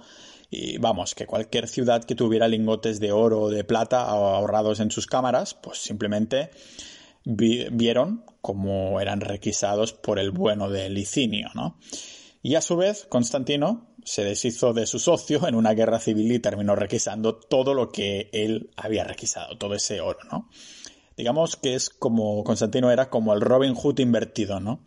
y 0.51 0.79
vamos, 0.79 1.15
que 1.15 1.27
cualquier 1.27 1.69
ciudad 1.69 2.05
que 2.05 2.17
tuviera 2.17 2.49
lingotes 2.49 2.99
de 2.99 3.13
oro 3.13 3.43
o 3.43 3.51
de 3.51 3.63
plata 3.63 4.03
ahorrados 4.03 4.81
en 4.81 4.91
sus 4.91 5.07
cámaras, 5.07 5.55
pues 5.55 5.79
simplemente 5.79 6.51
vieron 7.25 8.25
cómo 8.41 9.01
eran 9.01 9.21
requisados 9.21 9.93
por 9.93 10.19
el 10.19 10.33
bueno 10.33 10.69
de 10.69 10.91
Licinio, 10.91 11.51
¿no? 11.55 11.79
Y 12.43 12.55
a 12.55 12.63
su 12.63 12.77
vez, 12.77 13.07
Constantino 13.09 13.95
se 14.05 14.25
deshizo 14.25 14.73
de 14.73 14.87
su 14.87 14.99
socio 14.99 15.47
en 15.47 15.55
una 15.55 15.75
guerra 15.75 16.01
civil 16.01 16.33
y 16.33 16.39
terminó 16.39 16.75
requisando 16.75 17.37
todo 17.37 17.75
lo 17.75 17.91
que 17.91 18.31
él 18.33 18.71
había 18.77 19.05
requisado, 19.05 19.59
todo 19.59 19.75
ese 19.75 20.01
oro, 20.01 20.21
¿no? 20.33 20.49
Digamos 21.17 21.57
que 21.57 21.75
es 21.75 21.91
como 21.91 22.43
Constantino 22.43 22.91
era 22.91 23.11
como 23.11 23.35
el 23.35 23.43
Robin 23.43 23.75
Hood 23.75 23.99
invertido, 24.01 24.59
¿no? 24.59 24.85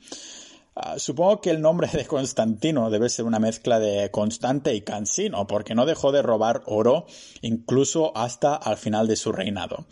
Ah, 0.75 0.97
supongo 0.97 1.39
que 1.39 1.51
el 1.51 1.61
nombre 1.61 1.87
de 1.93 2.05
Constantino 2.05 2.89
debe 2.89 3.09
ser 3.09 3.25
una 3.25 3.39
mezcla 3.39 3.79
de 3.79 4.09
Constante 4.11 4.73
y 4.73 4.81
Cansino, 4.81 5.45
porque 5.45 5.75
no 5.75 5.85
dejó 5.85 6.11
de 6.11 6.21
robar 6.21 6.63
oro 6.65 7.05
incluso 7.41 8.15
hasta 8.17 8.55
al 8.55 8.77
final 8.77 9.07
de 9.07 9.15
su 9.15 9.31
reinado. 9.31 9.85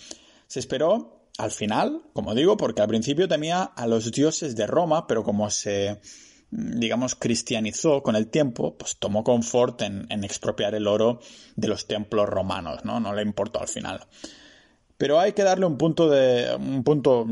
Se 0.48 0.60
esperó 0.60 1.28
al 1.38 1.52
final, 1.52 2.02
como 2.14 2.36
digo, 2.36 2.58
porque 2.58 2.82
al 2.82 2.88
principio 2.88 3.28
temía 3.28 3.64
a 3.64 3.88
los 3.88 4.12
dioses 4.12 4.56
de 4.56 4.68
Roma, 4.68 5.08
pero 5.08 5.24
como 5.24 5.50
se 5.50 6.02
digamos, 6.52 7.16
cristianizó 7.16 8.04
con 8.04 8.18
el 8.18 8.28
tiempo, 8.28 8.78
pues 8.78 8.98
tomó 8.98 9.24
confort 9.24 9.82
en, 9.84 10.06
en 10.10 10.26
expropiar 10.26 10.76
el 10.76 10.86
oro 10.86 11.22
de 11.56 11.70
los 11.70 11.88
templos 11.88 12.28
romanos, 12.28 12.84
¿no? 12.84 13.00
No 13.00 13.14
le 13.14 13.22
importó 13.22 13.62
al 13.62 13.70
final. 13.70 14.06
Pero 15.02 15.20
hay 15.20 15.34
que 15.34 15.42
darle 15.42 15.66
un 15.66 15.80
punto 15.80 16.12
de. 16.12 16.56
un 16.56 16.84
punto. 16.84 17.26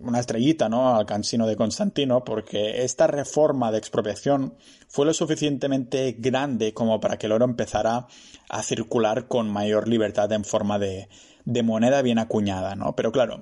una 0.00 0.20
estrellita, 0.20 0.68
¿no? 0.68 0.94
al 0.94 1.06
cansino 1.06 1.44
de 1.48 1.56
Constantino, 1.56 2.22
porque 2.24 2.84
esta 2.84 3.08
reforma 3.08 3.72
de 3.72 3.78
expropiación 3.78 4.54
fue 4.86 5.06
lo 5.06 5.12
suficientemente 5.12 6.14
grande 6.20 6.72
como 6.72 7.00
para 7.00 7.18
que 7.18 7.26
el 7.26 7.32
oro 7.32 7.44
empezara 7.44 8.06
a 8.48 8.62
circular 8.62 9.26
con 9.26 9.50
mayor 9.50 9.88
libertad 9.88 10.30
en 10.30 10.44
forma 10.44 10.78
de, 10.78 11.08
de 11.44 11.62
moneda 11.64 12.00
bien 12.00 12.20
acuñada, 12.20 12.76
¿no? 12.76 12.94
Pero 12.94 13.10
claro, 13.10 13.40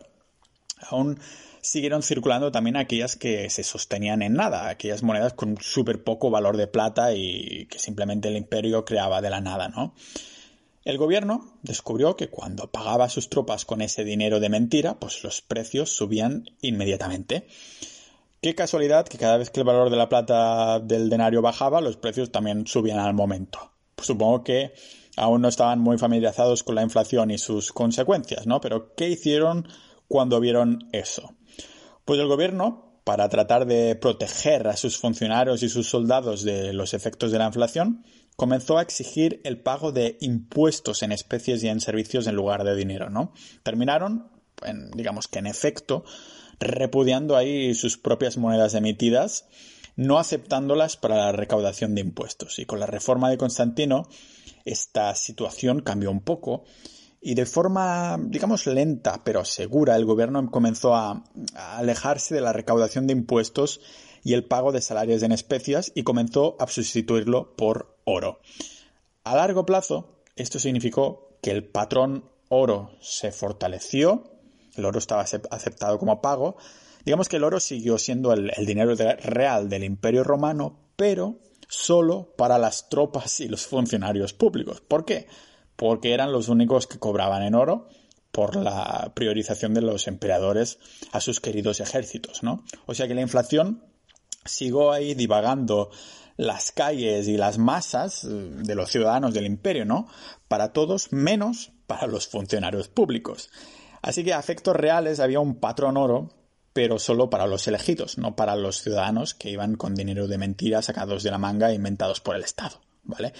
aún 0.89 1.19
siguieron 1.61 2.03
circulando 2.03 2.51
también 2.51 2.79
aquellas 2.79 3.17
que 3.17 3.51
se 3.51 3.65
sostenían 3.65 4.23
en 4.23 4.33
nada, 4.33 4.71
aquellas 4.71 5.03
monedas 5.03 5.35
con 5.35 5.59
súper 5.61 6.03
poco 6.03 6.31
valor 6.31 6.57
de 6.57 6.69
plata 6.69 7.13
y 7.13 7.67
que 7.67 7.79
simplemente 7.79 8.29
el 8.29 8.39
imperio 8.39 8.87
creaba 8.87 9.21
de 9.21 9.29
la 9.29 9.43
nada, 9.43 9.69
¿no? 9.69 9.95
El 10.85 10.99
gobierno 10.99 11.59
descubrió 11.63 12.15
que 12.15 12.29
cuando 12.29 12.71
pagaba 12.71 13.07
a 13.07 13.09
sus 13.09 13.31
tropas 13.31 13.65
con 13.65 13.81
ese 13.81 14.05
dinero 14.05 14.39
de 14.39 14.51
mentira, 14.51 15.01
pues 15.01 15.25
los 15.25 15.41
precios 15.41 15.91
subían 15.91 16.45
inmediatamente. 16.61 17.47
Qué 18.43 18.55
casualidad 18.55 19.09
que 19.09 19.17
cada 19.17 19.39
vez 19.39 19.49
que 19.49 19.61
el 19.61 19.67
valor 19.67 19.89
de 19.89 19.97
la 19.97 20.11
plata 20.11 20.81
del 20.81 21.09
denario 21.09 21.41
bajaba, 21.41 21.81
los 21.81 21.97
precios 21.97 22.31
también 22.31 22.67
subían 22.67 22.99
al 22.99 23.15
momento. 23.15 23.73
Pues 23.95 24.07
supongo 24.09 24.45
que 24.45 24.75
aún 25.17 25.41
no 25.41 25.49
estaban 25.49 25.81
muy 25.81 25.97
familiarizados 25.97 26.63
con 26.63 26.75
la 26.75 26.83
inflación 26.83 27.31
y 27.31 27.39
sus 27.39 27.73
consecuencias, 27.73 28.47
¿no? 28.47 28.61
Pero 28.61 28.95
¿qué 28.95 29.09
hicieron 29.09 29.67
cuando 30.07 30.39
vieron 30.39 30.91
eso? 30.93 31.35
Pues 32.05 32.21
el 32.21 32.29
gobierno, 32.29 33.01
para 33.05 33.31
tratar 33.31 33.65
de 33.65 33.97
proteger 33.97 34.69
a 34.69 34.77
sus 34.77 34.99
funcionarios 34.99 35.63
y 35.63 35.71
sus 35.71 35.89
soldados 35.89 36.43
de 36.43 36.75
los 36.75 36.93
efectos 36.93 37.33
de 37.33 37.39
la 37.39 37.47
inflación, 37.47 38.05
comenzó 38.37 38.79
a 38.79 38.83
exigir 38.83 39.41
el 39.45 39.61
pago 39.61 39.93
de 39.93 40.17
impuestos 40.21 41.03
en 41.03 41.13
especies 41.13 41.63
y 41.63 41.69
en 41.69 41.81
servicios 41.81 42.27
en 42.27 42.37
lugar 42.37 42.65
de 42.65 42.75
dinero, 42.75 43.11
¿no? 43.11 43.33
Terminaron, 43.63 44.31
digamos 44.95 45.29
que 45.29 45.39
en 45.39 45.47
efecto, 45.47 46.05
repudiando 46.59 47.37
ahí 47.37 47.75
sus 47.75 47.99
propias 47.99 48.37
monedas 48.37 48.75
emitidas, 48.75 49.47
no 49.97 50.19
aceptándolas 50.19 50.97
para 50.97 51.17
la 51.17 51.33
recaudación 51.33 51.95
de 51.95 52.01
impuestos. 52.01 52.59
Y 52.59 52.67
con 52.67 52.81
la 52.81 52.87
reforma 52.87 53.31
de 53.31 53.39
Constantino, 53.39 54.09
esta 54.65 55.15
situación 55.15 55.81
cambió 55.83 56.11
un 56.11 56.21
poco 56.21 56.65
y 57.21 57.35
de 57.35 57.47
forma, 57.47 58.19
digamos, 58.21 58.67
lenta 58.67 59.23
pero 59.25 59.45
segura, 59.45 59.97
el 59.97 60.05
gobierno 60.05 60.51
comenzó 60.51 60.95
a, 60.95 61.25
a 61.55 61.79
alejarse 61.79 62.35
de 62.35 62.41
la 62.41 62.53
recaudación 62.53 63.07
de 63.07 63.15
impuestos 63.15 63.81
y 64.25 64.35
el 64.35 64.45
pago 64.45 64.73
de 64.73 64.81
salarios 64.81 65.23
en 65.23 65.33
especias 65.33 65.93
y 65.95 66.03
comenzó 66.03 66.57
a 66.59 66.67
sustituirlo 66.67 67.55
por 67.57 67.94
oro. 68.05 68.41
A 69.25 69.37
largo 69.37 69.65
plazo, 69.67 70.23
esto 70.37 70.59
significó 70.59 71.39
que 71.43 71.51
el 71.51 71.65
patrón 71.65 72.25
oro 72.49 72.93
se 73.01 73.33
fortaleció, 73.33 74.25
el 74.77 74.85
oro 74.85 74.99
estaba 74.99 75.23
aceptado 75.23 75.99
como 75.99 76.21
pago, 76.21 76.57
digamos 77.05 77.29
que 77.29 77.37
el 77.37 77.45
oro 77.45 77.61
siguió 77.61 77.99
siendo 77.99 78.33
el, 78.33 78.51
dinero 78.67 78.95
real 78.95 79.69
del 79.69 79.85
imperio 79.85 80.25
romano, 80.25 80.79
pero 80.97 81.37
solo 81.69 82.35
para 82.37 82.59
las 82.59 82.89
tropas 82.89 83.41
y 83.41 83.49
los 83.49 83.67
funcionarios 83.67 84.33
públicos. 84.33 84.81
¿Por 84.81 85.05
qué? 85.05 85.27
Porque 85.77 86.13
eran 86.13 86.33
los 86.33 86.49
únicos 86.49 86.87
que 86.87 86.99
cobraban 86.99 87.43
en 87.43 87.55
oro 87.55 87.89
por 88.31 88.57
la 88.57 89.13
priorización 89.15 89.75
de 89.75 89.81
los 89.81 90.09
emperadores 90.09 90.79
a 91.13 91.21
sus 91.21 91.41
queridos 91.41 91.81
ejércitos, 91.81 92.43
¿no? 92.43 92.65
O 92.87 92.95
sea 92.95 93.07
que 93.07 93.15
la 93.15 93.21
inflación 93.21 93.85
sigo 94.45 94.93
ahí 94.93 95.15
divagando 95.15 95.91
las 96.37 96.73
calles 96.73 97.29
y 97.29 97.37
las 97.37 97.59
masas 97.59 98.25
eh, 98.25 98.29
de 98.29 98.75
los 98.75 98.91
ciudadanos 98.91 99.35
del 99.35 99.47
imperio, 99.47 99.85
¿no? 99.85 100.09
Para 100.49 100.73
todos 100.73 101.13
menos 101.13 101.73
para 101.87 102.07
los 102.07 102.27
funcionarios 102.29 102.89
públicos. 102.89 103.51
Así 104.03 104.25
que 104.25 104.35
a 104.35 104.41
efectos 104.41 104.77
reales 104.77 105.21
había 105.21 105.41
un 105.41 105.57
patrón 105.57 105.97
oro, 105.97 106.31
pero 106.73 106.99
solo 106.99 107.31
para 107.31 107.47
los 107.47 107.67
elegidos, 107.69 108.19
no 108.19 108.37
para 108.37 108.57
los 108.57 108.83
ciudadanos 108.83 109.35
que 109.35 109.51
iban 109.51 109.77
con 109.77 109.95
dinero 109.95 110.27
de 110.27 110.39
mentira 110.39 110.83
sacados 110.83 111.23
de 111.23 111.31
la 111.31 111.39
manga 111.39 111.71
e 111.71 111.75
inventados 111.75 112.21
por 112.21 112.37
el 112.37 112.43
Estado, 112.43 112.81
¿vale? 113.05 113.33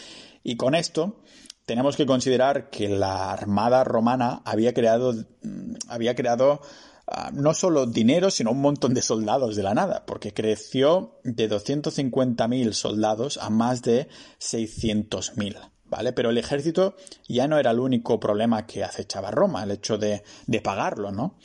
Y 0.43 0.57
con 0.57 0.75
esto 0.75 1.21
tenemos 1.67 1.97
que 1.97 2.07
considerar 2.07 2.71
que 2.71 2.89
la 2.89 3.33
armada 3.33 3.85
romana 3.85 4.43
había 4.45 4.73
creado 4.73 5.15
mm, 5.43 5.75
había 5.89 6.15
creado 6.15 6.61
Ah, 7.07 7.31
no 7.35 7.53
solo 7.53 7.85
dinero, 7.87 8.31
sino 8.31 8.51
un 8.51 8.63
montón 8.63 8.95
de 8.95 9.03
soldados 9.03 9.57
de 9.57 9.63
la 9.63 9.75
nada, 9.75 10.05
porque 10.07 10.33
creció 10.33 11.19
de 11.23 11.51
250.000 11.51 12.73
soldados 12.73 13.37
a 13.39 13.51
más 13.51 13.83
de 13.83 14.09
600.000. 14.41 15.71
¿Vale? 15.87 16.13
Pero 16.13 16.31
el 16.31 16.39
ejército 16.39 16.97
ya 17.29 17.47
no 17.47 17.59
era 17.59 17.71
el 17.71 17.79
único 17.79 18.19
problema 18.19 18.67
que 18.67 18.83
acechaba 18.83 19.31
Roma, 19.31 19.63
el 19.63 19.73
hecho 19.73 19.99
de, 19.99 20.25
de 20.47 20.61
pagarlo, 20.61 21.13
¿no? 21.13 21.37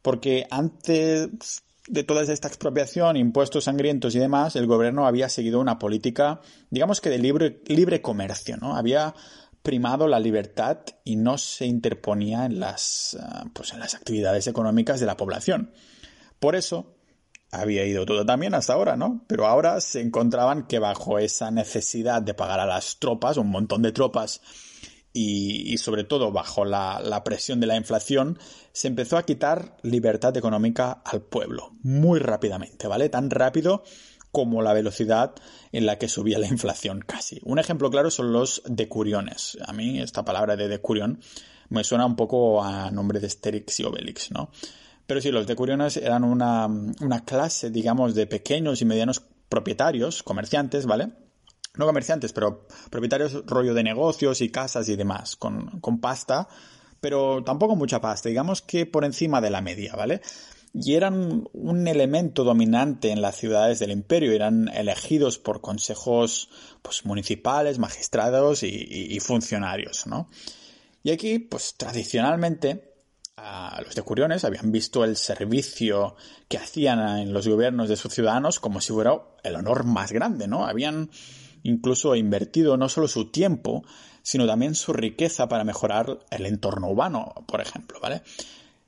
Porque 0.00 0.46
antes 0.50 1.28
de 1.88 2.04
toda 2.04 2.22
esta 2.22 2.46
expropiación, 2.46 3.16
impuestos 3.16 3.64
sangrientos 3.64 4.14
y 4.14 4.20
demás, 4.20 4.54
el 4.54 4.66
gobierno 4.66 5.06
había 5.06 5.28
seguido 5.28 5.60
una 5.60 5.78
política, 5.78 6.40
digamos 6.70 7.00
que 7.00 7.10
de 7.10 7.18
libre, 7.18 7.60
libre 7.66 8.00
comercio, 8.00 8.56
¿no? 8.56 8.76
Había 8.76 9.14
primado 9.62 10.08
la 10.08 10.18
libertad 10.18 10.78
y 11.04 11.16
no 11.16 11.38
se 11.38 11.66
interponía 11.66 12.46
en 12.46 12.60
las, 12.60 13.16
ah, 13.20 13.44
pues 13.52 13.72
en 13.72 13.80
las 13.80 13.94
actividades 13.94 14.46
económicas 14.46 15.00
de 15.00 15.06
la 15.06 15.16
población. 15.16 15.72
Por 16.38 16.56
eso 16.56 16.94
había 17.52 17.84
ido 17.84 18.06
todo 18.06 18.24
también 18.24 18.54
hasta 18.54 18.74
ahora, 18.74 18.96
¿no? 18.96 19.24
Pero 19.26 19.46
ahora 19.46 19.80
se 19.80 20.00
encontraban 20.00 20.66
que 20.66 20.78
bajo 20.78 21.18
esa 21.18 21.50
necesidad 21.50 22.22
de 22.22 22.34
pagar 22.34 22.60
a 22.60 22.66
las 22.66 22.98
tropas, 22.98 23.36
un 23.36 23.50
montón 23.50 23.82
de 23.82 23.92
tropas, 23.92 24.40
y, 25.12 25.76
sobre 25.78 26.04
todo 26.04 26.30
bajo 26.30 26.64
la, 26.64 27.00
la, 27.02 27.24
presión 27.24 27.58
de 27.58 27.66
la 27.66 27.74
inflación, 27.74 28.38
se 28.70 28.86
empezó 28.86 29.16
a 29.16 29.24
quitar 29.24 29.76
libertad 29.82 30.36
económica 30.36 31.02
al 31.04 31.22
pueblo, 31.22 31.72
muy 31.82 32.20
rápidamente, 32.20 32.86
¿vale? 32.86 33.08
Tan 33.08 33.28
rápido 33.28 33.82
como 34.32 34.62
la 34.62 34.72
velocidad 34.72 35.34
en 35.72 35.86
la 35.86 35.98
que 35.98 36.08
subía 36.08 36.38
la 36.38 36.46
inflación 36.46 37.00
casi. 37.00 37.40
Un 37.44 37.58
ejemplo 37.58 37.90
claro 37.90 38.10
son 38.10 38.32
los 38.32 38.62
decuriones. 38.66 39.58
A 39.66 39.72
mí 39.72 40.00
esta 40.00 40.24
palabra 40.24 40.56
de 40.56 40.68
decurión 40.68 41.20
me 41.68 41.84
suena 41.84 42.06
un 42.06 42.16
poco 42.16 42.62
a 42.62 42.90
nombre 42.90 43.20
de 43.20 43.26
Asterix 43.26 43.80
y 43.80 43.84
Obelix, 43.84 44.30
¿no? 44.30 44.50
Pero 45.06 45.20
sí, 45.20 45.30
los 45.30 45.46
decuriones 45.46 45.96
eran 45.96 46.22
una, 46.22 46.66
una 46.66 47.24
clase, 47.24 47.70
digamos, 47.70 48.14
de 48.14 48.26
pequeños 48.26 48.80
y 48.80 48.84
medianos 48.84 49.22
propietarios, 49.48 50.22
comerciantes, 50.22 50.86
¿vale? 50.86 51.10
No 51.76 51.86
comerciantes, 51.86 52.32
pero 52.32 52.66
propietarios 52.90 53.44
rollo 53.46 53.74
de 53.74 53.82
negocios 53.82 54.40
y 54.40 54.50
casas 54.50 54.88
y 54.88 54.96
demás, 54.96 55.36
con, 55.36 55.80
con 55.80 56.00
pasta, 56.00 56.48
pero 57.00 57.42
tampoco 57.44 57.76
mucha 57.76 58.00
pasta, 58.00 58.28
digamos 58.28 58.62
que 58.62 58.86
por 58.86 59.04
encima 59.04 59.40
de 59.40 59.50
la 59.50 59.60
media, 59.60 59.94
¿vale? 59.96 60.20
Y 60.72 60.94
eran 60.94 61.48
un 61.52 61.88
elemento 61.88 62.44
dominante 62.44 63.10
en 63.10 63.22
las 63.22 63.36
ciudades 63.36 63.78
del 63.80 63.90
imperio, 63.90 64.32
eran 64.32 64.68
elegidos 64.68 65.38
por 65.38 65.60
consejos 65.60 66.48
pues, 66.82 67.04
municipales, 67.04 67.78
magistrados 67.78 68.62
y, 68.62 69.18
funcionarios, 69.20 70.06
¿no? 70.06 70.28
Y 71.02 71.10
aquí, 71.10 71.38
pues 71.38 71.74
tradicionalmente, 71.76 72.94
a 73.36 73.80
los 73.84 73.94
decuriones 73.94 74.44
habían 74.44 74.70
visto 74.70 75.02
el 75.02 75.16
servicio 75.16 76.14
que 76.48 76.58
hacían 76.58 77.18
en 77.18 77.32
los 77.32 77.48
gobiernos 77.48 77.88
de 77.88 77.96
sus 77.96 78.12
ciudadanos 78.12 78.60
como 78.60 78.80
si 78.80 78.92
fuera 78.92 79.18
el 79.42 79.56
honor 79.56 79.84
más 79.84 80.12
grande, 80.12 80.46
¿no? 80.46 80.66
Habían 80.66 81.10
incluso 81.62 82.14
invertido 82.14 82.76
no 82.76 82.88
solo 82.88 83.08
su 83.08 83.30
tiempo, 83.30 83.82
sino 84.22 84.46
también 84.46 84.74
su 84.74 84.92
riqueza 84.92 85.48
para 85.48 85.64
mejorar 85.64 86.20
el 86.30 86.46
entorno 86.46 86.90
urbano, 86.90 87.32
por 87.46 87.60
ejemplo, 87.60 87.98
¿vale? 88.00 88.22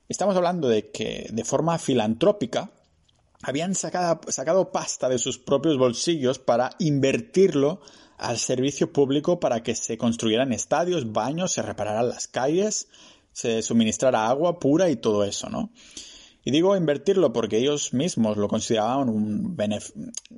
Estamos 0.09 0.35
hablando 0.35 0.67
de 0.67 0.91
que 0.91 1.29
de 1.31 1.43
forma 1.45 1.77
filantrópica 1.77 2.71
habían 3.41 3.75
sacado, 3.75 4.21
sacado 4.31 4.71
pasta 4.71 5.09
de 5.09 5.17
sus 5.17 5.37
propios 5.37 5.77
bolsillos 5.77 6.39
para 6.39 6.71
invertirlo 6.79 7.81
al 8.17 8.37
servicio 8.37 8.91
público 8.91 9.39
para 9.39 9.63
que 9.63 9.75
se 9.75 9.97
construyeran 9.97 10.53
estadios, 10.53 11.11
baños, 11.11 11.51
se 11.51 11.61
repararan 11.61 12.09
las 12.09 12.27
calles, 12.27 12.87
se 13.31 13.61
suministrara 13.61 14.27
agua 14.27 14.59
pura 14.59 14.89
y 14.89 14.95
todo 14.95 15.23
eso, 15.23 15.49
¿no? 15.49 15.71
Y 16.45 16.51
digo 16.51 16.75
invertirlo 16.75 17.31
porque 17.31 17.57
ellos 17.57 17.93
mismos 17.93 18.35
lo 18.37 18.49
consideraban 18.49 19.07
un 19.07 19.55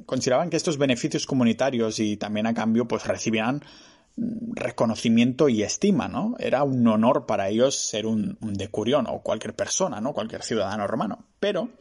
consideraban 0.05 0.51
que 0.51 0.57
estos 0.57 0.77
beneficios 0.77 1.25
comunitarios 1.25 1.99
y 1.99 2.15
también 2.15 2.45
a 2.45 2.53
cambio 2.53 2.87
pues 2.87 3.05
recibían 3.07 3.63
reconocimiento 4.17 5.49
y 5.49 5.63
estima, 5.63 6.07
¿no? 6.07 6.35
Era 6.39 6.63
un 6.63 6.87
honor 6.87 7.25
para 7.25 7.49
ellos 7.49 7.75
ser 7.75 8.05
un, 8.05 8.37
decurión 8.41 9.07
o 9.07 9.21
cualquier 9.21 9.55
persona, 9.55 9.99
¿no? 9.99 10.13
Cualquier 10.13 10.43
ciudadano 10.43 10.87
romano. 10.87 11.27
Pero, 11.39 11.73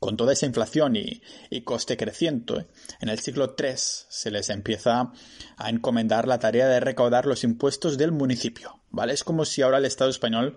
con 0.00 0.16
toda 0.16 0.32
esa 0.32 0.46
inflación 0.46 0.96
y, 0.96 1.20
coste 1.62 1.96
creciente, 1.96 2.66
en 3.00 3.08
el 3.08 3.18
siglo 3.18 3.54
III 3.58 3.74
se 3.76 4.30
les 4.30 4.48
empieza 4.48 5.12
a 5.56 5.70
encomendar 5.70 6.26
la 6.26 6.38
tarea 6.38 6.68
de 6.68 6.80
recaudar 6.80 7.26
los 7.26 7.44
impuestos 7.44 7.98
del 7.98 8.12
municipio, 8.12 8.80
¿vale? 8.90 9.12
Es 9.12 9.24
como 9.24 9.44
si 9.44 9.62
ahora 9.62 9.78
el 9.78 9.84
Estado 9.84 10.10
español 10.10 10.56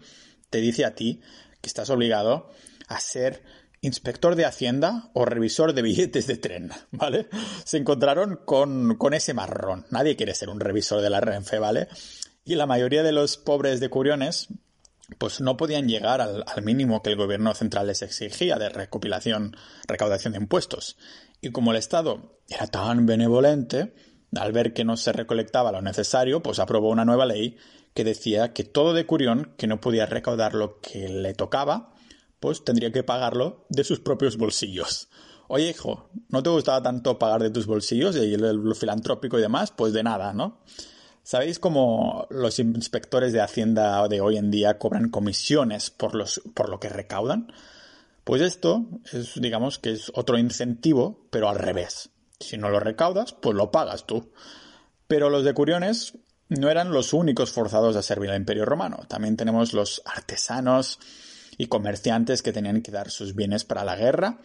te 0.49 0.59
dice 0.59 0.85
a 0.85 0.95
ti 0.95 1.21
que 1.61 1.67
estás 1.67 1.89
obligado 1.89 2.49
a 2.87 2.99
ser 2.99 3.43
inspector 3.87 4.35
de 4.35 4.45
Hacienda 4.45 5.09
o 5.13 5.25
revisor 5.25 5.73
de 5.73 5.81
billetes 5.81 6.27
de 6.27 6.37
tren, 6.37 6.71
¿vale? 6.91 7.27
Se 7.63 7.77
encontraron 7.77 8.39
con, 8.45 8.95
con 8.97 9.13
ese 9.13 9.33
marrón. 9.33 9.85
Nadie 9.89 10.15
quiere 10.15 10.35
ser 10.35 10.49
un 10.49 10.59
revisor 10.59 11.01
de 11.01 11.09
la 11.09 11.19
Renfe, 11.19 11.59
¿vale? 11.59 11.87
Y 12.45 12.55
la 12.55 12.65
mayoría 12.65 13.03
de 13.03 13.11
los 13.11 13.37
pobres 13.37 13.79
de 13.79 13.89
Curiones 13.89 14.47
pues 15.17 15.39
no 15.39 15.55
podían 15.55 15.87
llegar 15.87 16.19
al, 16.19 16.43
al, 16.45 16.63
mínimo 16.63 17.01
que 17.01 17.11
el 17.11 17.15
gobierno 17.15 17.53
central 17.53 17.87
les 17.87 18.01
exigía 18.01 18.57
de 18.57 18.67
recopilación, 18.67 19.55
recaudación 19.87 20.33
de 20.33 20.39
impuestos. 20.39 20.97
Y 21.39 21.51
como 21.51 21.71
el 21.71 21.77
Estado 21.77 22.39
era 22.49 22.67
tan 22.67 23.05
benevolente, 23.05 23.93
al 24.35 24.51
ver 24.51 24.73
que 24.73 24.83
no 24.83 24.97
se 24.97 25.13
recolectaba 25.13 25.71
lo 25.71 25.81
necesario, 25.81 26.43
pues 26.43 26.59
aprobó 26.59 26.89
una 26.89 27.05
nueva 27.05 27.25
ley 27.25 27.57
que 27.93 28.03
decía 28.03 28.53
que 28.53 28.63
todo 28.63 28.93
de 28.93 29.05
Curión 29.05 29.53
que 29.57 29.67
no 29.67 29.79
podía 29.79 30.05
recaudar 30.05 30.53
lo 30.53 30.79
que 30.81 31.09
le 31.09 31.33
tocaba, 31.33 31.93
pues 32.39 32.63
tendría 32.63 32.91
que 32.91 33.03
pagarlo 33.03 33.65
de 33.69 33.83
sus 33.83 33.99
propios 33.99 34.37
bolsillos. 34.37 35.09
Oye, 35.47 35.69
hijo, 35.69 36.09
¿no 36.29 36.43
te 36.43 36.49
gustaba 36.49 36.83
tanto 36.83 37.17
pagar 37.17 37.41
de 37.41 37.49
tus 37.49 37.65
bolsillos 37.65 38.15
y 38.17 38.33
el, 38.33 38.75
filantrópico 38.75 39.39
y 39.39 39.41
demás? 39.41 39.71
Pues 39.71 39.93
de 39.93 40.03
nada, 40.03 40.33
¿no? 40.33 40.59
¿Sabéis 41.23 41.59
cómo 41.59 42.27
los 42.29 42.59
inspectores 42.59 43.33
de 43.33 43.41
Hacienda 43.41 44.07
de 44.07 44.21
hoy 44.21 44.37
en 44.37 44.51
día 44.51 44.77
cobran 44.77 45.09
comisiones 45.09 45.89
por, 45.89 46.15
los, 46.15 46.41
por 46.53 46.69
lo 46.69 46.79
que 46.79 46.89
recaudan? 46.89 47.51
Pues 48.23 48.41
esto 48.41 48.85
es, 49.11 49.39
digamos 49.39 49.79
que 49.79 49.93
es 49.93 50.11
otro 50.13 50.37
incentivo, 50.37 51.27
pero 51.29 51.49
al 51.49 51.57
revés. 51.57 52.09
Si 52.39 52.57
no 52.57 52.69
lo 52.69 52.79
recaudas, 52.79 53.33
pues 53.33 53.55
lo 53.55 53.71
pagas 53.71 54.05
tú. 54.05 54.31
Pero 55.07 55.29
los 55.29 55.43
de 55.43 55.53
Curiones 55.53 56.13
no 56.49 56.69
eran 56.69 56.91
los 56.91 57.13
únicos 57.13 57.51
forzados 57.51 57.95
a 57.95 58.01
servir 58.01 58.29
al 58.29 58.37
Imperio 58.37 58.65
Romano. 58.65 58.99
También 59.07 59.37
tenemos 59.37 59.73
los 59.73 60.01
artesanos 60.05 60.99
y 61.57 61.67
comerciantes 61.67 62.41
que 62.41 62.53
tenían 62.53 62.81
que 62.81 62.91
dar 62.91 63.09
sus 63.09 63.35
bienes 63.35 63.63
para 63.63 63.83
la 63.83 63.95
guerra 63.95 64.39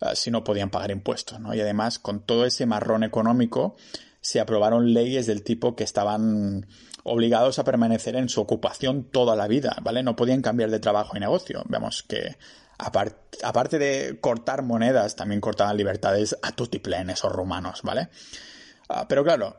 uh, 0.00 0.14
si 0.14 0.30
no 0.30 0.44
podían 0.44 0.70
pagar 0.70 0.90
impuestos. 0.90 1.40
¿no? 1.40 1.54
Y 1.54 1.60
además, 1.60 1.98
con 1.98 2.20
todo 2.20 2.46
ese 2.46 2.66
marrón 2.66 3.04
económico, 3.04 3.76
se 4.20 4.40
aprobaron 4.40 4.94
leyes 4.94 5.26
del 5.26 5.42
tipo 5.42 5.76
que 5.76 5.84
estaban 5.84 6.66
obligados 7.02 7.58
a 7.58 7.64
permanecer 7.64 8.16
en 8.16 8.30
su 8.30 8.40
ocupación 8.40 9.04
toda 9.04 9.36
la 9.36 9.46
vida, 9.46 9.76
¿vale? 9.82 10.02
No 10.02 10.16
podían 10.16 10.40
cambiar 10.40 10.70
de 10.70 10.80
trabajo 10.80 11.14
y 11.14 11.20
negocio. 11.20 11.62
Vemos 11.68 12.02
que 12.02 12.38
aparte 12.78 13.78
de 13.78 14.18
cortar 14.20 14.62
monedas, 14.62 15.14
también 15.14 15.40
cortaban 15.40 15.76
libertades 15.76 16.36
a 16.42 16.54
en 16.98 17.10
esos 17.10 17.32
romanos, 17.32 17.80
¿vale? 17.82 18.08
Uh, 18.88 19.04
pero 19.08 19.24
claro, 19.24 19.56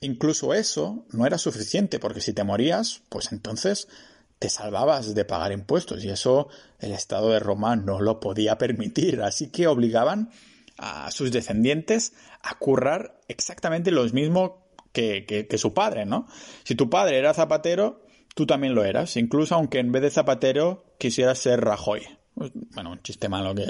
incluso 0.00 0.54
eso 0.54 1.04
no 1.10 1.26
era 1.26 1.38
suficiente, 1.38 1.98
porque 1.98 2.20
si 2.20 2.32
te 2.32 2.44
morías, 2.44 3.02
pues 3.08 3.32
entonces 3.32 3.88
te 4.38 4.48
salvabas 4.48 5.14
de 5.14 5.24
pagar 5.24 5.52
impuestos 5.52 6.04
y 6.04 6.10
eso 6.10 6.48
el 6.78 6.92
Estado 6.92 7.30
de 7.30 7.38
Roma 7.38 7.76
no 7.76 8.00
lo 8.00 8.20
podía 8.20 8.58
permitir, 8.58 9.22
así 9.22 9.50
que 9.50 9.66
obligaban 9.66 10.30
a 10.78 11.10
sus 11.10 11.32
descendientes 11.32 12.12
a 12.42 12.58
currar 12.58 13.20
exactamente 13.28 13.90
lo 13.90 14.04
mismo 14.10 14.66
que, 14.92 15.24
que, 15.26 15.58
su 15.58 15.74
padre, 15.74 16.06
¿no? 16.06 16.26
Si 16.64 16.74
tu 16.74 16.88
padre 16.88 17.18
era 17.18 17.34
zapatero, 17.34 18.02
tú 18.34 18.46
también 18.46 18.74
lo 18.74 18.84
eras, 18.84 19.16
incluso 19.16 19.54
aunque 19.54 19.78
en 19.78 19.92
vez 19.92 20.02
de 20.02 20.10
zapatero 20.10 20.84
quisieras 20.98 21.38
ser 21.38 21.60
Rajoy. 21.62 22.02
Bueno, 22.34 22.92
un 22.92 23.02
chiste 23.02 23.28
malo 23.28 23.54
que 23.54 23.66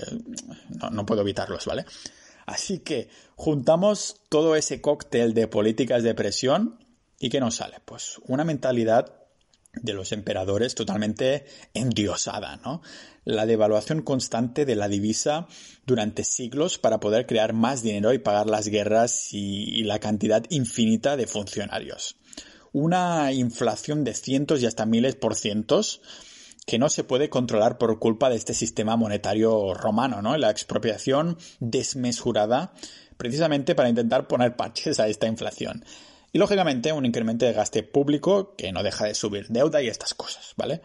no, 0.81 0.91
no 0.91 1.07
puedo 1.07 1.23
evitarlos, 1.23 1.67
¿vale? 1.67 1.85
Así 2.47 2.79
que 2.81 3.09
juntamos 3.35 4.21
todo 4.29 4.55
ese 4.55 4.81
cóctel 4.81 5.35
de 5.35 5.49
políticas 5.49 6.03
de 6.03 6.15
presión 6.15 6.79
y 7.19 7.29
¿qué 7.29 7.41
nos 7.41 7.57
sale? 7.57 7.79
Pues 7.85 8.21
una 8.27 8.45
mentalidad 8.45 9.26
de 9.83 9.93
los 9.93 10.13
emperadores 10.13 10.75
totalmente 10.75 11.47
endiosada, 11.75 12.57
¿no? 12.57 12.83
La 13.25 13.47
devaluación 13.47 14.03
constante 14.03 14.65
de 14.65 14.77
la 14.77 14.89
divisa 14.89 15.47
durante 15.87 16.25
siglos 16.25 16.79
para 16.79 17.01
poder 17.01 17.27
crear 17.27 17.53
más 17.53 17.83
dinero 17.83 18.13
y 18.13 18.19
pagar 18.19 18.47
las 18.47 18.69
guerras 18.69 19.33
y, 19.33 19.85
la 19.85 19.99
cantidad 19.99 20.45
infinita 20.51 21.17
de 21.17 21.27
funcionarios. 21.27 22.17
Una 22.73 23.33
inflación 23.33 24.05
de 24.05 24.15
cientos 24.15 24.63
y 24.63 24.67
hasta 24.67 24.87
miles 24.87 25.15
por 25.17 25.35
cientos 25.35 26.01
que 26.67 26.79
no 26.79 26.89
se 26.89 27.05
puede 27.05 27.31
controlar 27.31 27.79
por 27.79 27.99
culpa 27.99 28.29
de 28.29 28.37
este 28.37 28.53
sistema 28.53 28.97
monetario 28.97 29.73
romano, 29.73 30.21
¿no? 30.21 30.37
La 30.37 30.51
expropiación 30.51 31.39
desmesurada 31.61 32.73
precisamente 33.17 33.75
para 33.75 33.89
intentar 33.89 34.27
poner 34.27 34.57
parches 34.57 35.01
a 35.01 35.09
esta 35.09 35.27
inflación. 35.27 35.85
Y 36.37 36.39
lógicamente 36.39 36.93
un 36.93 37.07
incremento 37.07 37.47
de 37.47 37.55
gasto 37.55 37.81
público 37.91 38.55
que 38.57 38.71
no 38.71 38.83
deja 38.83 39.07
de 39.07 39.15
subir 39.15 39.47
deuda 39.49 39.81
y 39.81 39.89
estas 39.89 40.13
cosas, 40.13 40.53
¿vale? 40.59 40.83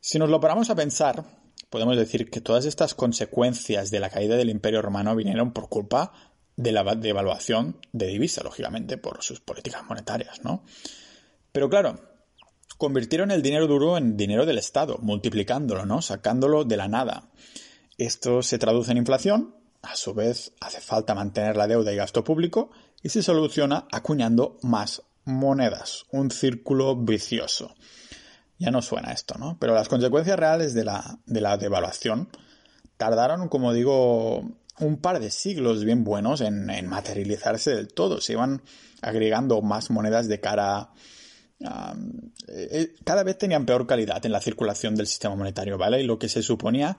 Si 0.00 0.18
nos 0.18 0.30
lo 0.30 0.40
paramos 0.40 0.70
a 0.70 0.74
pensar, 0.74 1.26
podemos 1.68 1.94
decir 1.94 2.30
que 2.30 2.40
todas 2.40 2.64
estas 2.64 2.94
consecuencias 2.94 3.90
de 3.90 4.00
la 4.00 4.08
caída 4.08 4.34
del 4.34 4.48
Imperio 4.48 4.80
Romano 4.80 5.14
vinieron 5.14 5.52
por 5.52 5.68
culpa 5.68 6.14
de 6.56 6.72
la 6.72 6.84
devaluación 6.94 7.82
de 7.92 8.06
divisa, 8.06 8.42
lógicamente, 8.42 8.96
por 8.96 9.22
sus 9.22 9.40
políticas 9.40 9.84
monetarias, 9.84 10.42
¿no? 10.42 10.64
Pero 11.52 11.68
claro, 11.68 12.00
convirtieron 12.78 13.30
el 13.30 13.42
dinero 13.42 13.66
duro 13.66 13.98
en 13.98 14.16
dinero 14.16 14.46
del 14.46 14.56
Estado, 14.56 14.96
multiplicándolo, 15.02 15.84
¿no? 15.84 16.00
Sacándolo 16.00 16.64
de 16.64 16.78
la 16.78 16.88
nada. 16.88 17.30
Esto 17.98 18.40
se 18.40 18.56
traduce 18.56 18.92
en 18.92 18.96
inflación, 18.96 19.54
a 19.82 19.96
su 19.96 20.14
vez 20.14 20.54
hace 20.60 20.80
falta 20.80 21.14
mantener 21.14 21.58
la 21.58 21.66
deuda 21.66 21.92
y 21.92 21.96
gasto 21.96 22.24
público, 22.24 22.70
y 23.02 23.08
se 23.08 23.22
soluciona 23.22 23.86
acuñando 23.90 24.58
más 24.62 25.02
monedas, 25.24 26.04
un 26.10 26.30
círculo 26.30 26.96
vicioso. 26.96 27.74
Ya 28.58 28.70
no 28.70 28.82
suena 28.82 29.12
esto, 29.12 29.36
¿no? 29.38 29.56
Pero 29.58 29.74
las 29.74 29.88
consecuencias 29.88 30.38
reales 30.38 30.74
de 30.74 30.84
la, 30.84 31.18
de 31.26 31.40
la 31.40 31.56
devaluación 31.56 32.28
tardaron, 32.96 33.48
como 33.48 33.72
digo, 33.72 34.44
un 34.78 34.96
par 35.00 35.20
de 35.20 35.30
siglos 35.30 35.84
bien 35.84 36.04
buenos 36.04 36.40
en, 36.40 36.66
materializarse 36.86 37.74
del 37.74 37.88
todo. 37.92 38.20
Se 38.20 38.34
iban 38.34 38.62
agregando 39.00 39.62
más 39.62 39.90
monedas 39.90 40.28
de 40.28 40.40
cara 40.40 40.90
a, 41.64 41.94
eh, 42.48 42.94
cada 43.04 43.22
vez 43.22 43.38
tenían 43.38 43.66
peor 43.66 43.86
calidad 43.86 44.24
en 44.26 44.32
la 44.32 44.40
circulación 44.40 44.94
del 44.94 45.06
sistema 45.06 45.34
monetario, 45.36 45.78
¿vale? 45.78 46.00
Y 46.00 46.04
lo 46.04 46.18
que 46.18 46.28
se 46.28 46.42
suponía 46.42 46.98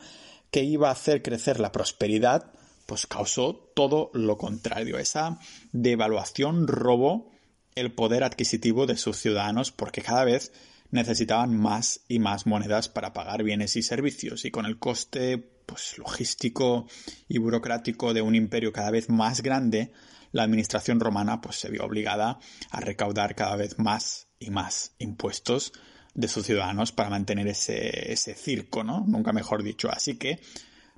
que 0.51 0.63
iba 0.63 0.89
a 0.89 0.93
hacer 0.93 1.21
crecer 1.21 1.59
la 1.59 1.71
prosperidad 1.71 2.51
pues 2.86 3.08
causó 3.08 3.56
todo 3.76 4.12
lo 4.13 4.38
contrario. 4.38 4.98
Esa 4.98 5.39
devaluación 5.72 6.67
robó 6.67 7.32
el 7.76 7.91
poder 7.93 8.24
adquisitivo 8.24 8.86
de 8.86 8.98
sus 8.98 9.17
ciudadanos 9.17 9.72
porque 9.72 10.02
cada 10.02 10.24
vez 10.26 10.52
necesitaban 10.91 11.58
más 11.58 12.02
y 12.08 12.19
más 12.19 12.46
monedas 12.46 12.88
para 12.88 13.13
pagar 13.13 13.43
bienes 13.43 13.76
y 13.76 13.82
servicios 13.82 14.46
y 14.46 14.52
con 14.52 14.65
el 14.65 14.78
coste 14.78 15.39
pues 15.65 15.98
logístico 15.98 16.88
y 17.28 17.39
burocrático 17.39 18.13
de 18.13 18.22
un 18.22 18.36
imperio 18.36 18.72
cada 18.72 18.91
vez 18.91 19.10
más 19.10 19.41
grande, 19.41 19.91
la 20.32 20.43
administración 20.43 21.00
romana 21.00 21.41
pues 21.41 21.56
se 21.56 21.72
vio 21.72 21.84
obligada 21.84 22.39
a 22.69 22.80
recaudar 22.80 23.34
cada 23.34 23.56
vez 23.56 23.80
más 23.80 24.28
y 24.39 24.52
más 24.52 24.93
impuestos 25.00 25.74
de 26.13 26.28
sus 26.28 26.46
ciudadanos 26.46 26.91
para 26.91 27.10
mantener 27.10 27.48
ese, 27.48 28.12
ese 28.12 28.36
circo, 28.36 28.84
¿no? 28.84 29.04
Nunca 29.08 29.34
mejor 29.34 29.63
dicho. 29.63 29.89
Así 29.89 30.17
que 30.17 30.39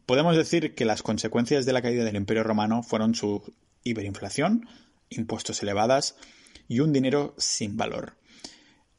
Podemos 0.05 0.35
decir 0.35 0.75
que 0.75 0.85
las 0.85 1.01
consecuencias 1.01 1.65
de 1.65 1.73
la 1.73 1.81
caída 1.81 2.03
del 2.03 2.15
Imperio 2.15 2.43
Romano 2.43 2.83
fueron 2.83 3.15
su 3.15 3.41
hiperinflación, 3.83 4.67
impuestos 5.09 5.61
elevadas 5.63 6.15
y 6.67 6.79
un 6.79 6.93
dinero 6.93 7.33
sin 7.37 7.75
valor. 7.75 8.13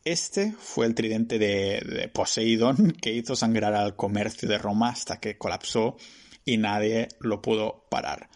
Este 0.04 0.52
fue 0.58 0.86
el 0.86 0.94
tridente 0.94 1.38
de, 1.38 1.80
de, 1.80 2.08
Poseidón 2.08 2.92
que 3.00 3.12
hizo 3.12 3.36
sangrar 3.36 3.74
al 3.74 3.96
comercio 3.96 4.48
de 4.48 4.58
Roma 4.58 4.88
hasta 4.90 5.18
que 5.20 5.38
colapsó 5.38 5.96
y 6.44 6.56
nadie 6.56 7.08
lo 7.20 7.42
pudo 7.42 7.84
parar. 7.88 8.28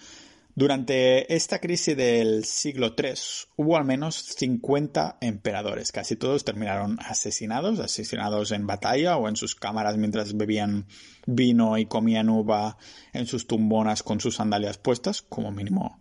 Durante 0.61 1.35
esta 1.35 1.59
crisis 1.59 1.96
del 1.96 2.44
siglo 2.44 2.94
III 2.94 3.14
hubo 3.57 3.79
al 3.79 3.87
menos 3.87 4.16
50 4.16 5.16
emperadores. 5.23 5.90
Casi 5.90 6.16
todos 6.16 6.44
terminaron 6.44 6.99
asesinados, 7.01 7.81
asesinados 7.81 8.53
en 8.53 8.66
batalla 8.66 9.16
o 9.16 9.27
en 9.27 9.37
sus 9.37 9.55
cámaras 9.55 9.96
mientras 9.96 10.37
bebían 10.37 10.87
vino 11.25 11.79
y 11.79 11.87
comían 11.87 12.29
uva 12.29 12.77
en 13.14 13.25
sus 13.25 13.46
tumbonas 13.46 14.03
con 14.03 14.20
sus 14.20 14.37
sandalias 14.37 14.77
puestas, 14.77 15.23
como 15.23 15.51
mínimo, 15.51 15.99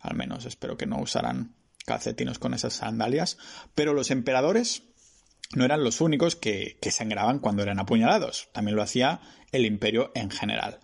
al 0.00 0.14
menos 0.14 0.44
espero 0.44 0.76
que 0.76 0.84
no 0.84 1.00
usaran 1.00 1.54
calcetines 1.86 2.38
con 2.38 2.52
esas 2.52 2.74
sandalias. 2.74 3.38
Pero 3.74 3.94
los 3.94 4.10
emperadores 4.10 4.82
no 5.54 5.64
eran 5.64 5.82
los 5.82 6.02
únicos 6.02 6.36
que, 6.36 6.76
que 6.82 6.90
sangraban 6.90 7.38
cuando 7.38 7.62
eran 7.62 7.78
apuñalados. 7.78 8.50
También 8.52 8.76
lo 8.76 8.82
hacía 8.82 9.22
el 9.50 9.64
imperio 9.64 10.12
en 10.14 10.30
general. 10.30 10.80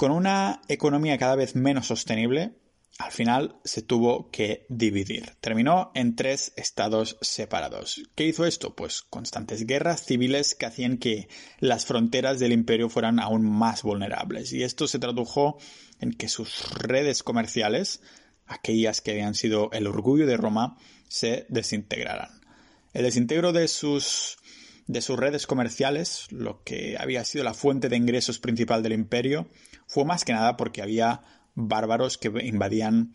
Con 0.00 0.12
una 0.12 0.62
economía 0.68 1.18
cada 1.18 1.36
vez 1.36 1.54
menos 1.54 1.88
sostenible, 1.88 2.54
al 2.98 3.12
final 3.12 3.56
se 3.64 3.82
tuvo 3.82 4.30
que 4.30 4.64
dividir. 4.70 5.34
Terminó 5.42 5.92
en 5.94 6.16
tres 6.16 6.54
estados 6.56 7.18
separados. 7.20 8.00
¿Qué 8.14 8.24
hizo 8.24 8.46
esto? 8.46 8.74
Pues 8.74 9.02
constantes 9.02 9.66
guerras 9.66 10.06
civiles 10.06 10.54
que 10.54 10.64
hacían 10.64 10.96
que 10.96 11.28
las 11.58 11.84
fronteras 11.84 12.38
del 12.38 12.52
imperio 12.52 12.88
fueran 12.88 13.20
aún 13.20 13.44
más 13.44 13.82
vulnerables. 13.82 14.54
Y 14.54 14.62
esto 14.62 14.88
se 14.88 14.98
tradujo 14.98 15.58
en 16.00 16.14
que 16.14 16.30
sus 16.30 16.72
redes 16.76 17.22
comerciales, 17.22 18.00
aquellas 18.46 19.02
que 19.02 19.10
habían 19.10 19.34
sido 19.34 19.70
el 19.72 19.86
orgullo 19.86 20.26
de 20.26 20.38
Roma, 20.38 20.78
se 21.08 21.44
desintegraran. 21.50 22.40
El 22.94 23.02
desintegro 23.02 23.52
de 23.52 23.68
sus 23.68 24.38
de 24.86 25.02
sus 25.02 25.18
redes 25.18 25.46
comerciales, 25.46 26.26
lo 26.30 26.64
que 26.64 26.96
había 26.98 27.22
sido 27.24 27.44
la 27.44 27.54
fuente 27.54 27.88
de 27.88 27.96
ingresos 27.96 28.40
principal 28.40 28.82
del 28.82 28.94
imperio, 28.94 29.46
fue 29.90 30.04
más 30.04 30.24
que 30.24 30.32
nada 30.32 30.56
porque 30.56 30.82
había 30.82 31.20
bárbaros 31.56 32.16
que 32.16 32.28
invadían 32.44 33.12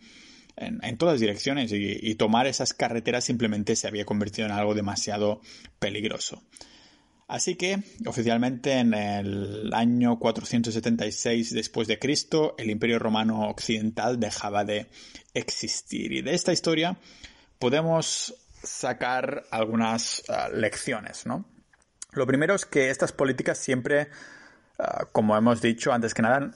en, 0.56 0.98
todas 0.98 1.20
direcciones 1.20 1.72
y, 1.72 2.14
tomar 2.16 2.46
esas 2.46 2.74
carreteras 2.74 3.24
simplemente 3.24 3.76
se 3.76 3.88
había 3.88 4.04
convertido 4.04 4.46
en 4.46 4.52
algo 4.52 4.74
demasiado 4.74 5.40
peligroso. 5.78 6.42
Así 7.28 7.56
que, 7.56 7.78
oficialmente 8.06 8.74
en 8.74 8.92
el 8.92 9.72
año 9.72 10.18
476 10.18 11.54
después 11.54 11.88
de 11.88 11.98
Cristo, 11.98 12.54
el 12.58 12.68
Imperio 12.68 12.98
Romano 12.98 13.48
Occidental 13.48 14.20
dejaba 14.20 14.64
de 14.64 14.86
existir. 15.32 16.12
Y 16.12 16.20
de 16.20 16.34
esta 16.34 16.52
historia 16.52 16.98
podemos 17.58 18.34
sacar 18.62 19.44
algunas 19.50 20.24
ah, 20.28 20.50
lecciones, 20.52 21.24
¿no? 21.24 21.46
Lo 22.12 22.26
primero 22.26 22.54
es 22.54 22.66
que 22.66 22.90
estas 22.90 23.12
políticas 23.12 23.58
siempre 23.58 24.08
como 25.12 25.36
hemos 25.36 25.62
dicho 25.62 25.92
antes 25.92 26.14
que 26.14 26.22
nada, 26.22 26.50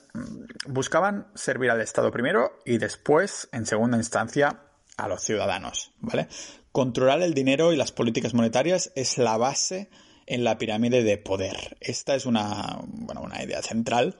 buscaban 0.67 1.27
servir 1.35 1.71
al 1.71 1.81
Estado 1.81 2.11
primero 2.11 2.59
y 2.65 2.77
después, 2.77 3.49
en 3.51 3.65
segunda 3.65 3.97
instancia, 3.97 4.61
a 4.97 5.07
los 5.07 5.23
ciudadanos, 5.23 5.91
¿vale? 5.99 6.27
Controlar 6.71 7.21
el 7.21 7.33
dinero 7.33 7.73
y 7.73 7.77
las 7.77 7.91
políticas 7.91 8.33
monetarias 8.33 8.91
es 8.95 9.17
la 9.17 9.37
base 9.37 9.89
en 10.27 10.43
la 10.43 10.57
pirámide 10.57 11.03
de 11.03 11.17
poder. 11.17 11.77
Esta 11.81 12.15
es 12.15 12.25
una, 12.25 12.79
bueno, 12.85 13.21
una 13.21 13.43
idea 13.43 13.61
central 13.61 14.15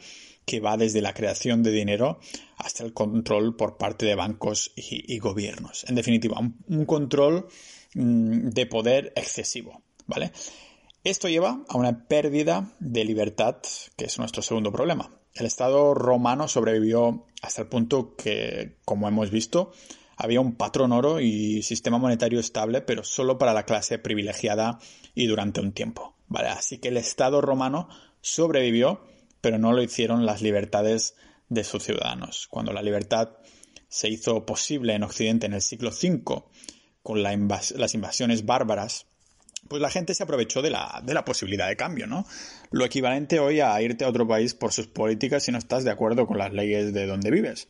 que 0.45 0.59
va 0.59 0.75
desde 0.75 1.01
la 1.01 1.13
creación 1.13 1.63
de 1.63 1.71
dinero 1.71 2.19
hasta 2.57 2.83
el 2.83 2.93
control 2.93 3.55
por 3.55 3.77
parte 3.77 4.05
de 4.05 4.15
bancos 4.15 4.73
y, 4.75 5.17
gobiernos. 5.19 5.85
En 5.87 5.95
definitiva, 5.95 6.39
un, 6.39 6.85
control 6.85 7.47
mm, 7.93 8.49
de 8.49 8.65
poder 8.65 9.13
excesivo, 9.15 9.83
¿vale? 10.07 10.31
Esto 11.03 11.27
lleva 11.27 11.63
a 11.67 11.77
una 11.77 12.07
pérdida 12.07 12.75
de 12.79 13.03
libertad, 13.03 13.57
que 13.97 14.05
es 14.05 14.19
nuestro 14.19 14.43
segundo 14.43 14.71
problema. 14.71 15.09
El 15.33 15.47
Estado 15.47 15.95
romano 15.95 16.47
sobrevivió 16.47 17.25
hasta 17.41 17.63
el 17.63 17.69
punto 17.69 18.15
que, 18.15 18.77
como 18.85 19.07
hemos 19.07 19.31
visto, 19.31 19.71
había 20.15 20.41
un 20.41 20.53
patrón 20.53 20.91
oro 20.91 21.19
y 21.19 21.63
sistema 21.63 21.97
monetario 21.97 22.39
estable, 22.39 22.81
pero 22.81 23.03
solo 23.03 23.39
para 23.39 23.53
la 23.53 23.65
clase 23.65 23.97
privilegiada 23.97 24.77
y 25.15 25.25
durante 25.25 25.59
un 25.59 25.71
tiempo. 25.71 26.13
¿vale? 26.27 26.49
Así 26.49 26.77
que 26.77 26.89
el 26.89 26.97
Estado 26.97 27.41
romano 27.41 27.89
sobrevivió, 28.21 29.01
pero 29.41 29.57
no 29.57 29.73
lo 29.73 29.81
hicieron 29.81 30.27
las 30.27 30.43
libertades 30.43 31.15
de 31.49 31.63
sus 31.63 31.81
ciudadanos. 31.81 32.45
Cuando 32.47 32.73
la 32.73 32.83
libertad 32.83 33.29
se 33.87 34.07
hizo 34.07 34.45
posible 34.45 34.93
en 34.93 35.01
Occidente 35.01 35.47
en 35.47 35.53
el 35.53 35.63
siglo 35.63 35.89
V, 35.89 36.43
con 37.01 37.23
las 37.23 37.95
invasiones 37.95 38.45
bárbaras 38.45 39.07
pues 39.67 39.81
la 39.81 39.89
gente 39.89 40.13
se 40.13 40.23
aprovechó 40.23 40.61
de 40.61 40.69
la, 40.69 41.01
de 41.05 41.13
la 41.13 41.23
posibilidad 41.23 41.67
de 41.67 41.75
cambio, 41.75 42.07
¿no? 42.07 42.25
Lo 42.71 42.85
equivalente 42.85 43.39
hoy 43.39 43.59
a 43.59 43.81
irte 43.81 44.03
a 44.03 44.09
otro 44.09 44.27
país 44.27 44.53
por 44.53 44.73
sus 44.73 44.87
políticas 44.87 45.43
si 45.43 45.51
no 45.51 45.57
estás 45.57 45.83
de 45.83 45.91
acuerdo 45.91 46.27
con 46.27 46.37
las 46.37 46.51
leyes 46.51 46.93
de 46.93 47.05
donde 47.05 47.31
vives. 47.31 47.67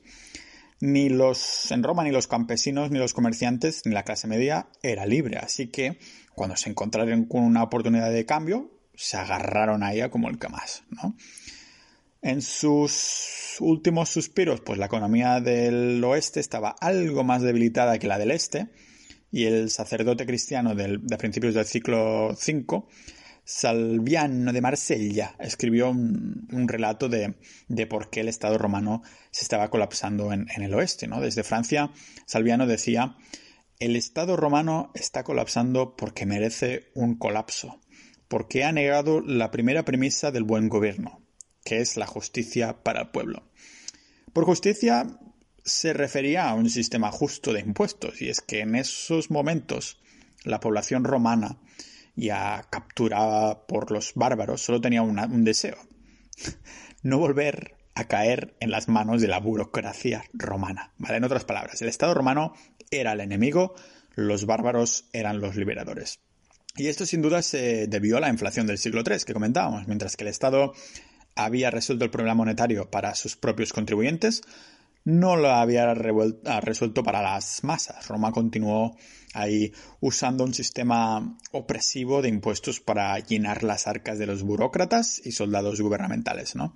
Ni 0.80 1.10
los, 1.10 1.69
en 1.71 1.84
Roma, 1.84 2.04
ni 2.04 2.12
los 2.12 2.27
campesinos, 2.27 2.89
ni 2.89 2.97
los 2.97 3.13
comerciantes, 3.13 3.84
ni 3.86 3.93
la 3.93 4.04
clase 4.04 4.27
media 4.27 4.67
era 4.82 5.06
libre. 5.06 5.38
Así 5.38 5.67
que, 5.67 5.99
cuando 6.34 6.56
se 6.56 6.69
encontraron 6.69 7.25
con 7.25 7.43
una 7.43 7.62
oportunidad 7.62 8.12
de 8.12 8.25
cambio, 8.25 8.71
se 8.95 9.17
agarraron 9.17 9.84
a 9.84 9.93
ella 9.93 10.10
como 10.10 10.30
el 10.30 10.39
que 10.39 10.49
más, 10.49 10.84
¿no? 10.89 11.15
En 12.23 12.41
sus 12.41 13.58
últimos 13.60 14.10
suspiros, 14.10 14.62
pues 14.62 14.80
la 14.80 14.86
economía 14.86 15.39
del 15.39 16.04
oeste 16.04 16.39
estaba 16.39 16.75
algo 16.80 17.23
más 17.23 17.41
debilitada 17.41 17.99
que 17.99 18.08
la 18.08 18.17
del 18.17 18.32
este, 18.32 18.69
y 19.32 19.46
el 19.46 19.70
sacerdote 19.70 20.26
cristiano 20.26 20.76
de 20.76 21.17
principios 21.17 21.54
del 21.54 21.65
siglo 21.65 22.30
V, 22.30 22.84
Salviano 23.44 24.54
de 24.54 24.62
Marsella, 24.62 25.36
escribió 25.39 25.89
un, 25.89 26.67
relato 26.67 27.10
de, 27.10 27.36
por 27.89 28.10
qué 28.10 28.22
el 28.22 28.28
Estado 28.28 28.58
romano 28.58 29.02
se 29.32 29.44
estaba 29.44 29.70
colapsando 29.70 30.32
en, 30.32 30.48
en 30.56 30.63
el 30.63 30.74
oeste. 30.74 31.08
¿no? 31.08 31.22
Desde 31.22 31.44
Francia, 31.44 31.91
Salviano 32.26 32.67
decía, 32.67 33.15
el 33.80 33.96
Estado 33.96 34.38
romano 34.38 34.91
está 34.94 35.24
colapsando 35.24 35.96
porque 35.96 36.26
merece 36.26 36.91
un 36.94 37.15
colapso, 37.15 37.82
porque 38.28 38.63
ha 38.63 38.72
negado 38.72 39.22
la 39.22 39.50
primera 39.50 39.86
premisa 39.86 40.32
del 40.32 40.44
buen 40.44 40.70
gobierno, 40.70 41.22
que 41.63 41.80
es 41.80 41.98
la 41.98 42.06
justicia 42.06 42.84
para 42.84 43.02
el 43.02 43.10
pueblo. 43.10 43.50
Por 44.34 44.46
justicia 44.46 45.20
se 45.63 45.93
refería 45.93 46.50
a 46.50 46.54
un 46.54 46.69
sistema 46.69 47.12
justo 47.12 47.54
de 47.54 47.62
impuestos, 47.62 48.21
y 48.21 48.30
es 48.30 48.41
que 48.41 48.62
en 48.62 48.76
esos 48.76 49.30
momentos 49.32 50.00
la 50.43 50.60
población 50.60 51.04
romana, 51.04 51.58
ya 52.15 52.65
capturada 52.69 53.65
por 53.67 53.91
los 53.91 54.13
bárbaros, 54.15 54.62
solo 54.62 54.82
tenía 54.82 55.02
un 55.02 55.43
deseo, 55.43 55.78
no 57.04 57.17
volver 57.19 57.76
a 57.95 58.08
caer 58.08 58.56
en 58.60 58.71
las 58.71 58.88
manos 58.88 59.21
de 59.21 59.28
la 59.28 59.39
burocracia 59.39 60.24
romana. 60.34 60.93
¿vale? 60.97 61.17
En 61.17 61.24
otras 61.24 61.45
palabras, 61.45 61.82
el 61.82 61.89
Estado 61.89 62.13
romano 62.13 62.54
era 62.89 63.13
el 63.13 63.21
enemigo, 63.21 63.76
los 64.15 64.45
bárbaros 64.45 65.06
eran 65.13 65.39
los 65.39 65.56
liberadores. 65.56 66.19
Y 66.78 66.88
esto 66.88 67.06
sin 67.06 67.21
duda 67.21 67.41
se 67.41 67.88
debió 67.88 68.17
a 68.17 68.21
la 68.21 68.30
inflación 68.30 68.65
del 68.65 68.78
siglo 68.78 69.04
III 69.06 69.19
que 69.26 69.34
comentábamos, 69.34 69.88
mientras 69.88 70.15
que 70.15 70.24
el 70.24 70.30
Estado 70.30 70.74
había 71.36 71.69
resuelto 71.69 72.06
el 72.06 72.12
problema 72.12 72.36
monetario 72.36 72.89
para 72.89 73.15
sus 73.15 73.36
propios 73.36 73.74
contribuyentes, 73.74 74.41
no 75.04 75.36
lo 75.36 75.50
había 75.50 75.90
ah, 75.92 76.62
resuelto 76.62 77.04
para 77.04 77.22
las 77.22 77.64
masas. 77.64 78.08
Roma 78.08 78.32
continuó 78.32 78.96
ahí 79.34 79.74
usando 80.00 80.44
un 80.44 80.54
sistema 80.54 81.38
opresivo 81.52 82.22
de 82.22 82.30
impuestos 82.30 82.80
para 82.80 83.18
llenar 83.20 83.64
las 83.64 83.88
arcas 83.88 84.20
de 84.20 84.28
los 84.28 84.44
burócratas 84.44 85.22
y 85.26 85.32
soldados 85.32 85.82
gubernamentales, 85.82 86.56
¿no? 86.56 86.76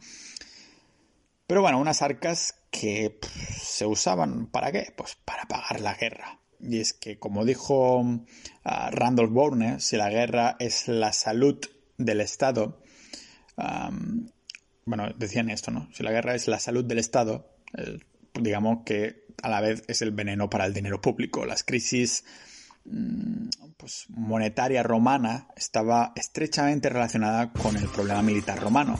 Pero 1.48 1.62
bueno, 1.62 1.80
unas 1.80 2.02
arcas 2.02 2.56
que 2.72 3.20
se 3.62 3.86
usaban 3.86 4.48
para 4.48 4.72
qué? 4.72 4.94
Pues 4.96 5.16
para 5.24 5.46
pagar 5.46 5.80
la 5.80 5.94
guerra. 5.94 6.40
Y 6.60 6.80
es 6.80 6.94
que, 6.94 7.20
como 7.20 7.46
dijo 7.46 8.04
ah, 8.64 8.90
Randolph 8.92 9.32
Bourne, 9.32 9.80
si 9.80 9.98
la 9.98 10.10
guerra 10.10 10.56
es 10.60 10.88
la 10.88 11.14
salud 11.14 11.60
del 11.98 12.22
Estado, 12.22 12.82
bueno, 14.86 15.10
decían 15.18 15.50
esto, 15.50 15.72
¿no? 15.72 15.88
Si 15.94 16.04
la 16.04 16.12
guerra 16.12 16.36
es 16.36 16.48
la 16.48 16.60
salud 16.60 16.84
del 16.84 17.00
Estado, 17.00 17.56
digamos 18.41 18.84
que 18.86 19.26
a 19.41 19.50
la 19.50 19.62
vez 19.62 19.84
es 19.88 20.02
el 20.02 20.12
veneno 20.12 20.50
para 20.50 20.65
el 20.65 20.74
dinero 20.74 21.02
público. 21.02 21.45
Las 21.45 21.63
crisis 21.63 22.24
mm, 22.86 23.48
pues, 23.78 24.06
monetaria 24.10 24.84
romana 24.84 25.48
estaba 25.56 26.13
estrechamente 26.15 26.89
relacionada 26.89 27.52
con 27.52 27.76
el 27.78 27.88
problema 27.88 28.21
militar 28.21 28.60
romano, 28.60 29.00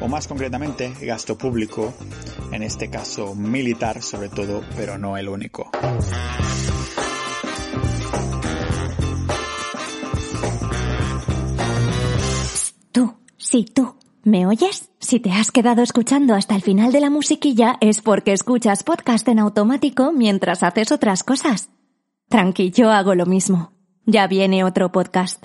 o 0.00 0.08
más 0.08 0.26
concretamente 0.26 0.92
gasto 1.02 1.36
público, 1.38 1.94
en 2.52 2.62
este 2.62 2.90
caso 2.90 3.34
militar 3.34 4.02
sobre 4.02 4.28
todo, 4.28 4.64
pero 4.76 4.98
no 4.98 5.16
el 5.16 5.28
único. 5.28 5.70
Tú, 12.92 13.14
sí, 13.36 13.64
tú. 13.64 13.96
¿Me 14.22 14.46
oyes? 14.46 14.89
Si 15.10 15.18
te 15.18 15.32
has 15.32 15.50
quedado 15.50 15.82
escuchando 15.82 16.36
hasta 16.36 16.54
el 16.54 16.62
final 16.62 16.92
de 16.92 17.00
la 17.00 17.10
musiquilla 17.10 17.78
es 17.80 18.00
porque 18.00 18.32
escuchas 18.32 18.84
podcast 18.84 19.26
en 19.26 19.40
automático 19.40 20.12
mientras 20.12 20.62
haces 20.62 20.92
otras 20.92 21.24
cosas. 21.24 21.68
Tranqui, 22.28 22.70
yo 22.70 22.92
hago 22.92 23.16
lo 23.16 23.26
mismo. 23.26 23.72
Ya 24.06 24.28
viene 24.28 24.62
otro 24.62 24.92
podcast. 24.92 25.42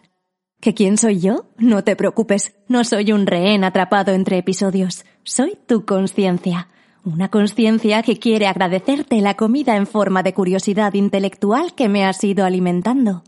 ¿Que 0.62 0.76
quién 0.76 1.00
soy 1.00 1.20
yo? 1.20 1.48
No 1.58 1.84
te 1.84 1.96
preocupes, 1.96 2.54
no 2.68 2.84
soy 2.84 3.12
un 3.12 3.26
rehén 3.26 3.64
atrapado 3.64 4.12
entre 4.12 4.38
episodios. 4.38 5.04
Soy 5.24 5.58
tu 5.66 5.84
conciencia. 5.84 6.68
Una 7.04 7.32
conciencia 7.32 8.04
que 8.04 8.20
quiere 8.20 8.46
agradecerte 8.46 9.20
la 9.20 9.34
comida 9.34 9.78
en 9.78 9.88
forma 9.88 10.22
de 10.22 10.36
curiosidad 10.36 10.94
intelectual 10.94 11.74
que 11.74 11.90
me 11.90 12.06
has 12.06 12.24
ido 12.24 12.46
alimentando. 12.46 13.24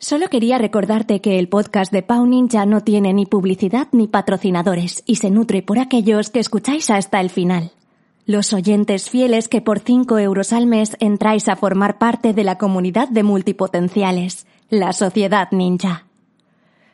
Solo 0.00 0.28
quería 0.28 0.58
recordarte 0.58 1.20
que 1.20 1.40
el 1.40 1.48
podcast 1.48 1.92
de 1.92 2.04
Pau 2.04 2.24
Ninja 2.24 2.64
no 2.66 2.82
tiene 2.82 3.12
ni 3.12 3.26
publicidad 3.26 3.88
ni 3.90 4.06
patrocinadores 4.06 5.02
y 5.06 5.16
se 5.16 5.28
nutre 5.28 5.60
por 5.60 5.80
aquellos 5.80 6.30
que 6.30 6.38
escucháis 6.38 6.88
hasta 6.90 7.20
el 7.20 7.30
final. 7.30 7.72
Los 8.24 8.52
oyentes 8.52 9.10
fieles 9.10 9.48
que 9.48 9.60
por 9.60 9.80
5 9.80 10.18
euros 10.18 10.52
al 10.52 10.66
mes 10.66 10.96
entráis 11.00 11.48
a 11.48 11.56
formar 11.56 11.98
parte 11.98 12.32
de 12.32 12.44
la 12.44 12.58
comunidad 12.58 13.08
de 13.08 13.24
multipotenciales, 13.24 14.46
la 14.70 14.92
Sociedad 14.92 15.48
Ninja. 15.50 16.06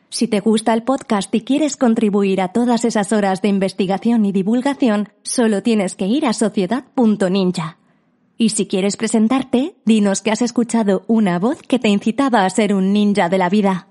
Si 0.09 0.27
te 0.27 0.39
gusta 0.39 0.73
el 0.73 0.81
podcast 0.81 1.33
y 1.35 1.41
quieres 1.41 1.77
contribuir 1.77 2.41
a 2.41 2.53
todas 2.53 2.85
esas 2.85 3.11
horas 3.11 3.43
de 3.43 3.49
investigación 3.49 4.25
y 4.25 4.31
divulgación, 4.31 5.09
solo 5.21 5.61
tienes 5.61 5.95
que 5.95 6.07
ir 6.07 6.25
a 6.25 6.33
sociedad.ninja 6.33 7.77
y 8.37 8.49
si 8.49 8.67
quieres 8.67 8.97
presentarte, 8.97 9.75
dinos 9.85 10.21
que 10.21 10.31
has 10.31 10.41
escuchado 10.41 11.03
una 11.07 11.39
voz 11.39 11.61
que 11.61 11.79
te 11.79 11.89
incitaba 11.89 12.45
a 12.45 12.49
ser 12.49 12.73
un 12.73 12.93
ninja 12.93 13.29
de 13.29 13.37
la 13.37 13.49
vida. 13.49 13.87